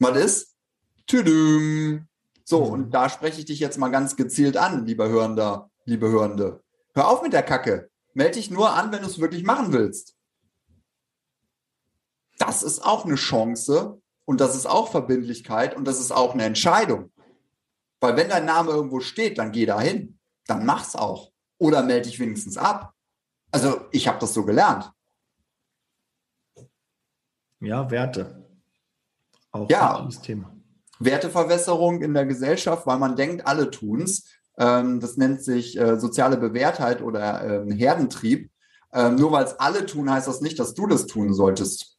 Was 0.00 0.16
ist? 0.16 0.54
Tüdüm. 1.06 2.08
So, 2.44 2.64
Mhm. 2.64 2.72
und 2.72 2.90
da 2.90 3.08
spreche 3.08 3.40
ich 3.40 3.44
dich 3.46 3.60
jetzt 3.60 3.78
mal 3.78 3.90
ganz 3.90 4.16
gezielt 4.16 4.56
an, 4.56 4.86
lieber 4.86 5.08
Hörender, 5.08 5.70
liebe 5.84 6.08
Hörende. 6.08 6.62
Hör 6.94 7.08
auf 7.08 7.22
mit 7.22 7.32
der 7.32 7.42
Kacke. 7.42 7.90
Meld 8.14 8.34
dich 8.36 8.50
nur 8.50 8.72
an, 8.72 8.90
wenn 8.90 9.02
du 9.02 9.06
es 9.06 9.20
wirklich 9.20 9.44
machen 9.44 9.72
willst. 9.72 10.16
Das 12.38 12.62
ist 12.62 12.84
auch 12.84 13.04
eine 13.04 13.16
Chance 13.16 14.00
und 14.28 14.42
das 14.42 14.54
ist 14.54 14.66
auch 14.66 14.90
Verbindlichkeit 14.90 15.74
und 15.74 15.86
das 15.86 15.98
ist 15.98 16.12
auch 16.12 16.34
eine 16.34 16.44
Entscheidung. 16.44 17.10
Weil 17.98 18.14
wenn 18.18 18.28
dein 18.28 18.44
Name 18.44 18.72
irgendwo 18.72 19.00
steht, 19.00 19.38
dann 19.38 19.52
geh 19.52 19.64
da 19.64 19.80
hin. 19.80 20.18
Dann 20.46 20.66
mach's 20.66 20.94
auch. 20.94 21.32
Oder 21.56 21.82
melde 21.82 22.10
dich 22.10 22.20
wenigstens 22.20 22.58
ab. 22.58 22.92
Also 23.50 23.86
ich 23.90 24.06
habe 24.06 24.18
das 24.18 24.34
so 24.34 24.44
gelernt. 24.44 24.92
Ja, 27.60 27.90
Werte. 27.90 28.44
Auch 29.50 29.70
Ja. 29.70 29.98
ein 29.98 30.10
Thema. 30.10 30.54
Werteverwässerung 30.98 32.02
in 32.02 32.12
der 32.12 32.26
Gesellschaft, 32.26 32.86
weil 32.86 32.98
man 32.98 33.16
denkt, 33.16 33.46
alle 33.46 33.70
tun's. 33.70 34.26
Ähm, 34.58 35.00
das 35.00 35.16
nennt 35.16 35.42
sich 35.42 35.78
äh, 35.80 35.98
soziale 35.98 36.36
Bewährtheit 36.36 37.00
oder 37.00 37.62
ähm, 37.62 37.70
Herdentrieb. 37.70 38.50
Ähm, 38.92 39.14
nur 39.14 39.32
weil 39.32 39.44
es 39.46 39.58
alle 39.58 39.86
tun, 39.86 40.10
heißt 40.10 40.28
das 40.28 40.42
nicht, 40.42 40.58
dass 40.58 40.74
du 40.74 40.86
das 40.86 41.06
tun 41.06 41.32
solltest. 41.32 41.97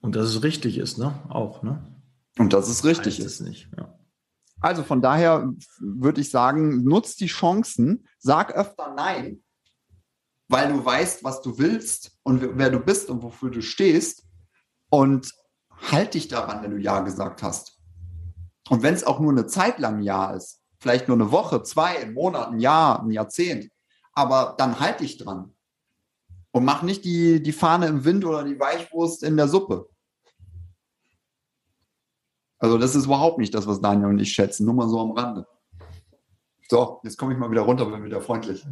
Und 0.00 0.16
dass 0.16 0.28
es 0.28 0.42
richtig 0.42 0.78
ist, 0.78 0.98
ne? 0.98 1.14
Auch, 1.28 1.62
ne? 1.62 1.84
Und 2.38 2.52
dass 2.52 2.68
es 2.68 2.84
richtig 2.84 3.18
ist. 3.18 3.26
es 3.26 3.40
nicht. 3.40 3.68
Ja. 3.76 3.98
Also 4.60 4.82
von 4.82 5.02
daher 5.02 5.52
würde 5.78 6.20
ich 6.20 6.30
sagen, 6.30 6.82
nutz 6.84 7.16
die 7.16 7.26
Chancen, 7.26 8.06
sag 8.18 8.52
öfter 8.52 8.94
Nein, 8.94 9.42
weil 10.48 10.72
du 10.72 10.84
weißt, 10.84 11.22
was 11.22 11.42
du 11.42 11.58
willst 11.58 12.18
und 12.22 12.58
wer 12.58 12.70
du 12.70 12.80
bist 12.80 13.10
und 13.10 13.22
wofür 13.22 13.50
du 13.50 13.62
stehst 13.62 14.24
und 14.90 15.32
halt 15.90 16.14
dich 16.14 16.28
daran, 16.28 16.62
wenn 16.62 16.72
du 16.72 16.78
Ja 16.78 17.00
gesagt 17.00 17.42
hast. 17.42 17.78
Und 18.68 18.82
wenn 18.82 18.94
es 18.94 19.04
auch 19.04 19.20
nur 19.20 19.32
eine 19.32 19.46
Zeit 19.46 19.78
lang 19.78 20.02
Ja 20.02 20.32
ist, 20.32 20.60
vielleicht 20.78 21.08
nur 21.08 21.16
eine 21.16 21.30
Woche, 21.30 21.62
zwei, 21.62 21.98
ein 22.00 22.14
Monat, 22.14 22.48
ein 22.48 22.60
Jahr, 22.60 23.02
ein 23.02 23.10
Jahrzehnt, 23.10 23.70
aber 24.12 24.54
dann 24.58 24.80
halt 24.80 25.00
dich 25.00 25.18
dran. 25.18 25.54
Und 26.58 26.64
mach 26.64 26.82
nicht 26.82 27.04
die, 27.04 27.40
die 27.40 27.52
Fahne 27.52 27.86
im 27.86 28.04
Wind 28.04 28.24
oder 28.24 28.42
die 28.42 28.58
Weichwurst 28.58 29.22
in 29.22 29.36
der 29.36 29.46
Suppe. 29.46 29.88
Also 32.58 32.78
das 32.78 32.96
ist 32.96 33.04
überhaupt 33.04 33.38
nicht 33.38 33.54
das, 33.54 33.68
was 33.68 33.80
Daniel 33.80 34.08
und 34.08 34.18
ich 34.18 34.32
schätzen. 34.32 34.66
Nur 34.66 34.74
mal 34.74 34.88
so 34.88 34.98
am 34.98 35.12
Rande. 35.12 35.46
So, 36.68 36.98
jetzt 37.04 37.16
komme 37.16 37.32
ich 37.32 37.38
mal 37.38 37.48
wieder 37.48 37.60
runter, 37.60 37.86
bin 37.86 38.02
wieder 38.02 38.20
freundlich. 38.20 38.66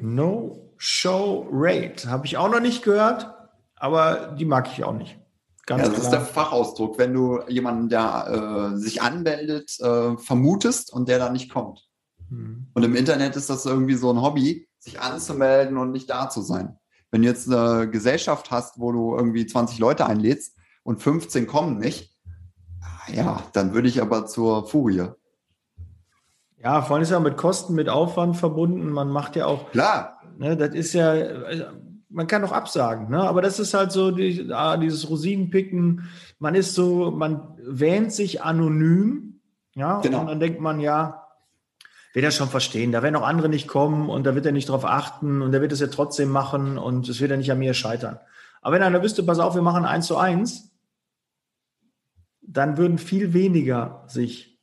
No 0.00 0.72
Show 0.78 1.46
Rate. 1.52 2.08
Habe 2.08 2.24
ich 2.24 2.38
auch 2.38 2.48
noch 2.48 2.60
nicht 2.60 2.82
gehört, 2.82 3.30
aber 3.76 4.34
die 4.38 4.46
mag 4.46 4.68
ich 4.72 4.84
auch 4.84 4.94
nicht. 4.94 5.18
Ganz 5.66 5.82
Ja, 5.82 5.88
das 5.88 5.98
ist 5.98 6.10
der 6.10 6.20
klar. 6.20 6.46
Fachausdruck, 6.46 6.98
wenn 6.98 7.14
du 7.14 7.40
jemanden, 7.48 7.88
der 7.88 8.72
äh, 8.74 8.76
sich 8.76 9.02
anmeldet, 9.02 9.78
äh, 9.80 10.16
vermutest 10.18 10.92
und 10.92 11.08
der 11.08 11.18
dann 11.18 11.32
nicht 11.32 11.50
kommt. 11.50 11.88
Hm. 12.28 12.68
Und 12.74 12.82
im 12.82 12.94
Internet 12.94 13.36
ist 13.36 13.50
das 13.50 13.64
irgendwie 13.64 13.94
so 13.94 14.10
ein 14.10 14.20
Hobby, 14.20 14.68
sich 14.78 15.00
anzumelden 15.00 15.78
und 15.78 15.92
nicht 15.92 16.10
da 16.10 16.28
zu 16.28 16.42
sein. 16.42 16.78
Wenn 17.10 17.22
du 17.22 17.28
jetzt 17.28 17.50
eine 17.50 17.88
Gesellschaft 17.88 18.50
hast, 18.50 18.78
wo 18.78 18.92
du 18.92 19.16
irgendwie 19.16 19.46
20 19.46 19.78
Leute 19.78 20.06
einlädst 20.06 20.56
und 20.82 21.02
15 21.02 21.46
kommen 21.46 21.78
nicht, 21.78 22.14
ja, 23.12 23.42
dann 23.52 23.74
würde 23.74 23.88
ich 23.88 24.02
aber 24.02 24.26
zur 24.26 24.66
Furie. 24.66 25.08
Ja, 26.58 26.82
vor 26.82 26.96
allem 26.96 27.02
ist 27.02 27.10
ja 27.10 27.20
mit 27.20 27.36
Kosten, 27.36 27.74
mit 27.74 27.88
Aufwand 27.88 28.36
verbunden. 28.36 28.90
Man 28.90 29.10
macht 29.10 29.36
ja 29.36 29.46
auch, 29.46 29.70
Klar, 29.70 30.18
ne, 30.38 30.56
das 30.56 30.74
ist 30.74 30.94
ja, 30.94 31.10
also, 31.10 31.64
man 32.14 32.28
kann 32.28 32.44
auch 32.44 32.52
absagen, 32.52 33.10
ne? 33.10 33.20
aber 33.20 33.42
das 33.42 33.58
ist 33.58 33.74
halt 33.74 33.90
so 33.90 34.12
die, 34.12 34.48
ah, 34.52 34.76
dieses 34.76 35.10
Rosinenpicken. 35.10 36.08
Man 36.38 36.54
ist 36.54 36.74
so, 36.74 37.10
man 37.10 37.58
wähnt 37.58 38.12
sich 38.12 38.42
anonym, 38.42 39.40
ja, 39.74 40.00
Genau. 40.00 40.20
und 40.20 40.28
dann 40.28 40.40
denkt 40.40 40.60
man, 40.60 40.80
ja, 40.80 41.26
wird 42.12 42.24
er 42.24 42.30
schon 42.30 42.48
verstehen, 42.48 42.92
da 42.92 43.02
werden 43.02 43.16
auch 43.16 43.26
andere 43.26 43.48
nicht 43.48 43.66
kommen 43.66 44.08
und 44.08 44.24
da 44.24 44.36
wird 44.36 44.46
er 44.46 44.52
nicht 44.52 44.68
drauf 44.68 44.84
achten 44.84 45.42
und 45.42 45.50
der 45.50 45.60
wird 45.60 45.72
es 45.72 45.80
ja 45.80 45.88
trotzdem 45.88 46.28
machen 46.30 46.78
und 46.78 47.08
es 47.08 47.20
wird 47.20 47.32
ja 47.32 47.36
nicht 47.36 47.50
an 47.50 47.58
mir 47.58 47.74
scheitern. 47.74 48.20
Aber 48.62 48.76
wenn 48.76 48.82
einer 48.82 49.02
wüsste, 49.02 49.24
pass 49.24 49.40
auf, 49.40 49.56
wir 49.56 49.62
machen 49.62 49.84
eins 49.84 50.06
zu 50.06 50.16
eins, 50.16 50.70
dann 52.40 52.76
würden 52.76 52.98
viel 52.98 53.32
weniger 53.32 54.04
sich 54.06 54.53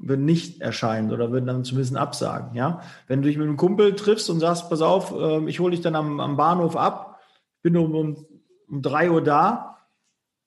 würden 0.00 0.24
nicht 0.24 0.60
erscheinen 0.60 1.12
oder 1.12 1.30
würden 1.30 1.46
dann 1.46 1.64
zumindest 1.64 1.96
absagen. 1.96 2.54
Ja, 2.54 2.80
wenn 3.06 3.22
du 3.22 3.28
dich 3.28 3.36
mit 3.38 3.46
einem 3.46 3.56
Kumpel 3.56 3.94
triffst 3.94 4.30
und 4.30 4.40
sagst, 4.40 4.68
pass 4.70 4.80
auf, 4.82 5.14
ähm, 5.16 5.46
ich 5.48 5.60
hole 5.60 5.72
dich 5.72 5.80
dann 5.82 5.94
am, 5.94 6.20
am 6.20 6.36
Bahnhof 6.36 6.76
ab, 6.76 7.18
bin 7.62 7.76
um, 7.76 7.94
um, 7.94 8.26
um 8.68 8.82
drei 8.82 9.10
Uhr 9.10 9.22
da, 9.22 9.76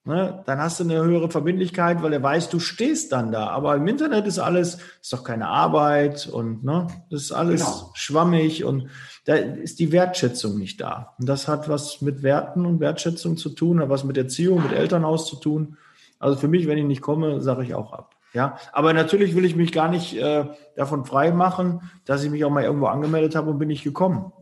ne, 0.04 0.42
dann 0.46 0.58
hast 0.58 0.80
du 0.80 0.84
eine 0.84 1.02
höhere 1.02 1.30
Verbindlichkeit, 1.30 2.02
weil 2.02 2.12
er 2.12 2.22
weiß, 2.22 2.50
du 2.50 2.58
stehst 2.58 3.12
dann 3.12 3.32
da. 3.32 3.48
Aber 3.48 3.76
im 3.76 3.86
Internet 3.86 4.26
ist 4.26 4.38
alles, 4.38 4.78
ist 5.00 5.12
doch 5.12 5.24
keine 5.24 5.48
Arbeit 5.48 6.26
und 6.26 6.64
ne, 6.64 6.88
das 7.10 7.22
ist 7.22 7.32
alles 7.32 7.64
Genau. 7.64 7.90
schwammig 7.94 8.64
und 8.64 8.88
da 9.24 9.34
ist 9.36 9.78
die 9.78 9.92
Wertschätzung 9.92 10.58
nicht 10.58 10.80
da. 10.80 11.14
Und 11.18 11.28
das 11.28 11.48
hat 11.48 11.68
was 11.68 12.02
mit 12.02 12.22
Werten 12.22 12.66
und 12.66 12.80
Wertschätzung 12.80 13.36
zu 13.36 13.50
tun, 13.50 13.80
hat 13.80 13.88
was 13.88 14.04
mit 14.04 14.18
Erziehung, 14.18 14.62
mit 14.62 14.72
Elternhaus 14.72 15.26
zu 15.26 15.36
tun. 15.36 15.76
Also 16.18 16.36
für 16.36 16.48
mich, 16.48 16.66
wenn 16.66 16.78
ich 16.78 16.84
nicht 16.84 17.00
komme, 17.02 17.40
sage 17.40 17.62
ich 17.62 17.74
auch 17.74 17.92
ab. 17.92 18.13
Ja, 18.34 18.58
aber 18.72 18.92
natürlich 18.92 19.36
will 19.36 19.44
ich 19.44 19.54
mich 19.54 19.70
gar 19.70 19.88
nicht 19.88 20.16
äh, 20.16 20.46
davon 20.74 21.04
frei 21.04 21.30
machen, 21.30 21.88
dass 22.04 22.24
ich 22.24 22.30
mich 22.30 22.44
auch 22.44 22.50
mal 22.50 22.64
irgendwo 22.64 22.86
angemeldet 22.86 23.36
habe 23.36 23.48
und 23.48 23.58
bin 23.58 23.68
nicht 23.68 23.84
gekommen. 23.84 24.32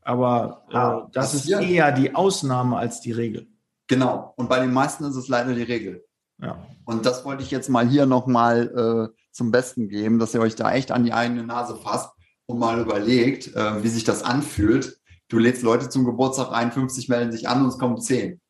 Aber 0.00 0.64
äh, 0.70 1.12
das 1.12 1.34
ist 1.34 1.48
eher 1.48 1.92
die 1.92 2.14
Ausnahme 2.14 2.78
als 2.78 3.00
die 3.00 3.12
Regel. 3.12 3.46
genau. 3.86 4.32
Und 4.36 4.48
bei 4.48 4.60
den 4.60 4.72
meisten 4.72 5.04
ist 5.04 5.16
es 5.16 5.28
leider 5.28 5.54
die 5.54 5.62
Regel. 5.62 6.04
Ja. 6.40 6.66
Und 6.86 7.04
das 7.04 7.24
wollte 7.24 7.42
ich 7.42 7.50
jetzt 7.50 7.68
mal 7.68 7.86
hier 7.86 8.06
nochmal 8.06 9.12
äh, 9.14 9.16
zum 9.30 9.50
Besten 9.50 9.88
geben, 9.88 10.18
dass 10.18 10.34
ihr 10.34 10.40
euch 10.40 10.56
da 10.56 10.72
echt 10.72 10.90
an 10.90 11.04
die 11.04 11.12
eigene 11.12 11.44
Nase 11.44 11.76
fasst 11.76 12.10
und 12.46 12.58
mal 12.58 12.80
überlegt, 12.80 13.54
äh, 13.54 13.82
wie 13.82 13.88
sich 13.88 14.04
das 14.04 14.22
anfühlt. 14.22 14.98
Du 15.28 15.38
lädst 15.38 15.62
Leute 15.62 15.90
zum 15.90 16.04
Geburtstag 16.04 16.50
ein, 16.50 16.72
50 16.72 17.08
melden 17.08 17.30
sich 17.30 17.48
an 17.48 17.62
und 17.62 17.68
es 17.68 17.78
kommen 17.78 18.00
10. 18.00 18.40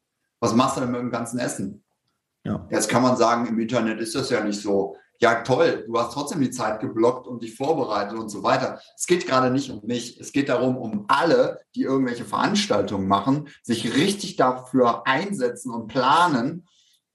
Was 0.41 0.55
machst 0.55 0.77
du 0.77 0.81
denn 0.81 0.93
mit 0.93 1.01
dem 1.01 1.11
ganzen 1.11 1.39
Essen? 1.39 1.82
Ja. 2.45 2.67
Jetzt 2.71 2.89
kann 2.89 3.03
man 3.03 3.17
sagen, 3.17 3.47
im 3.47 3.59
Internet 3.59 4.01
ist 4.01 4.15
das 4.15 4.31
ja 4.31 4.43
nicht 4.43 4.61
so. 4.61 4.97
Ja, 5.19 5.43
toll, 5.43 5.85
du 5.87 5.97
hast 5.99 6.15
trotzdem 6.15 6.41
die 6.41 6.51
Zeit 6.51 6.81
geblockt 6.81 7.29
und 7.29 7.43
dich 7.43 7.55
vorbereitet 7.55 8.19
und 8.19 8.29
so 8.29 8.43
weiter. 8.43 8.81
Es 8.97 9.07
geht 9.07 9.27
gerade 9.27 9.53
nicht 9.53 9.71
um 9.71 9.81
mich. 9.85 10.19
Es 10.19 10.33
geht 10.33 10.49
darum, 10.49 10.77
um 10.77 11.05
alle, 11.07 11.61
die 11.77 11.83
irgendwelche 11.83 12.25
Veranstaltungen 12.25 13.07
machen, 13.07 13.49
sich 13.63 13.95
richtig 13.95 14.35
dafür 14.35 15.07
einsetzen 15.07 15.73
und 15.73 15.87
planen 15.87 16.67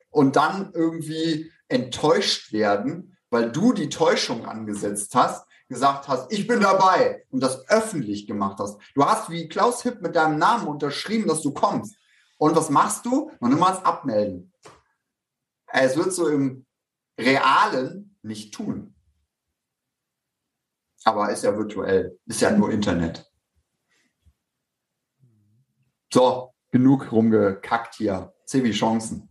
und 0.10 0.38
dann 0.38 0.72
irgendwie 0.74 1.52
enttäuscht 1.68 2.54
werden, 2.54 3.18
weil 3.30 3.52
du 3.52 3.74
die 3.74 3.90
Täuschung 3.90 4.46
angesetzt 4.46 5.14
hast, 5.14 5.46
gesagt 5.68 6.08
hast, 6.08 6.32
ich 6.32 6.48
bin 6.48 6.62
dabei 6.62 7.26
und 7.30 7.44
das 7.44 7.68
öffentlich 7.70 8.26
gemacht 8.26 8.58
hast. 8.60 8.80
Du 8.96 9.04
hast 9.04 9.30
wie 9.30 9.50
Klaus 9.50 9.84
Hipp 9.84 10.02
mit 10.02 10.16
deinem 10.16 10.38
Namen 10.40 10.68
unterschrieben, 10.68 11.28
dass 11.28 11.42
du 11.42 11.52
kommst. 11.52 11.98
Und 12.38 12.56
was 12.56 12.70
machst 12.70 13.06
du? 13.06 13.32
Noch 13.40 13.50
niemals 13.50 13.84
abmelden. 13.84 14.54
Es 15.68 15.96
wird 15.98 16.14
so 16.14 16.28
im 16.28 16.66
Realen 17.20 18.18
nicht 18.22 18.54
tun. 18.54 18.96
Aber 21.04 21.32
ist 21.32 21.44
ja 21.44 21.56
virtuell, 21.58 22.18
ist 22.26 22.42
ja 22.42 22.52
nur 22.52 22.72
Internet. 22.72 23.26
So, 26.14 26.54
genug 26.72 27.12
rumgekackt 27.12 27.96
hier. 27.96 28.34
Seh 28.46 28.64
wie 28.64 28.72
Chancen. 28.72 29.30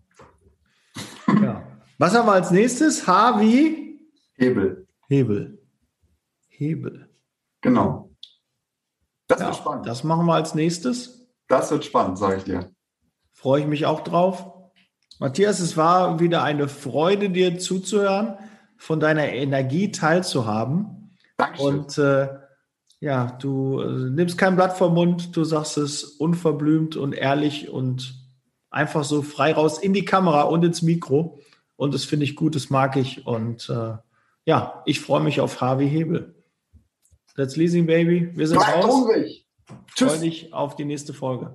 ja. 1.28 1.66
Was 1.98 2.14
haben 2.14 2.26
wir 2.26 2.32
als 2.32 2.50
nächstes? 2.50 3.06
H 3.06 3.40
wie 3.40 4.10
Hebel. 4.34 4.86
Hebel. 5.08 5.58
Hebel. 6.48 7.10
Genau. 7.62 8.10
Das 9.26 9.40
Ja, 9.40 9.46
wird 9.46 9.56
spannend. 9.56 9.86
Das, 9.86 9.98
das 9.98 10.04
machen 10.04 10.26
wir 10.26 10.34
als 10.34 10.54
nächstes. 10.54 11.26
wird 11.48 11.84
spannend, 11.84 12.18
sage 12.18 12.36
ich 12.36 12.44
dir. 12.44 12.70
Freue 13.32 13.62
ich 13.62 13.66
mich 13.66 13.86
auch 13.86 14.00
drauf. 14.00 14.52
Matthias, 15.18 15.60
es 15.60 15.76
war 15.76 16.20
wieder 16.20 16.42
eine 16.42 16.68
Freude, 16.68 17.30
dir 17.30 17.58
zuzuhören, 17.58 18.34
von 18.76 19.00
deiner 19.00 19.28
Energie 19.28 19.90
teilzuhaben. 19.90 21.16
Dankeschön. 21.36 21.66
Und 21.66 21.98
äh, 21.98 22.28
ja, 23.00 23.36
du 23.40 23.80
äh, 23.80 24.10
nimmst 24.10 24.38
kein 24.38 24.56
Blatt 24.56 24.76
vom 24.76 24.94
Mund, 24.94 25.36
du 25.36 25.44
sagst 25.44 25.78
es 25.78 26.04
unverblümt 26.04 26.96
und 26.96 27.12
ehrlich 27.12 27.68
und 27.68 28.14
einfach 28.70 29.04
so 29.04 29.22
frei 29.22 29.52
raus 29.52 29.78
in 29.78 29.92
die 29.92 30.04
Kamera 30.04 30.42
und 30.42 30.64
ins 30.64 30.82
Mikro. 30.82 31.40
Und 31.76 31.94
das 31.94 32.04
finde 32.04 32.24
ich 32.24 32.36
gut, 32.36 32.54
das 32.54 32.70
mag 32.70 32.96
ich. 32.96 33.26
Und 33.26 33.68
äh, 33.70 33.96
ja, 34.44 34.82
ich 34.86 35.00
freue 35.00 35.22
mich 35.22 35.40
auf 35.40 35.60
Harvey 35.60 35.88
Hebel. 35.88 36.34
That's 37.36 37.56
Leasing 37.56 37.86
Baby. 37.86 38.30
Wir 38.34 38.48
sind 38.48 38.58
Bleibt 38.58 38.84
raus. 38.84 38.94
hungrig. 38.94 39.46
Freue 39.66 40.08
Tschüss. 40.08 40.20
dich 40.20 40.52
auf 40.54 40.76
die 40.76 40.84
nächste 40.84 41.12
Folge. 41.12 41.54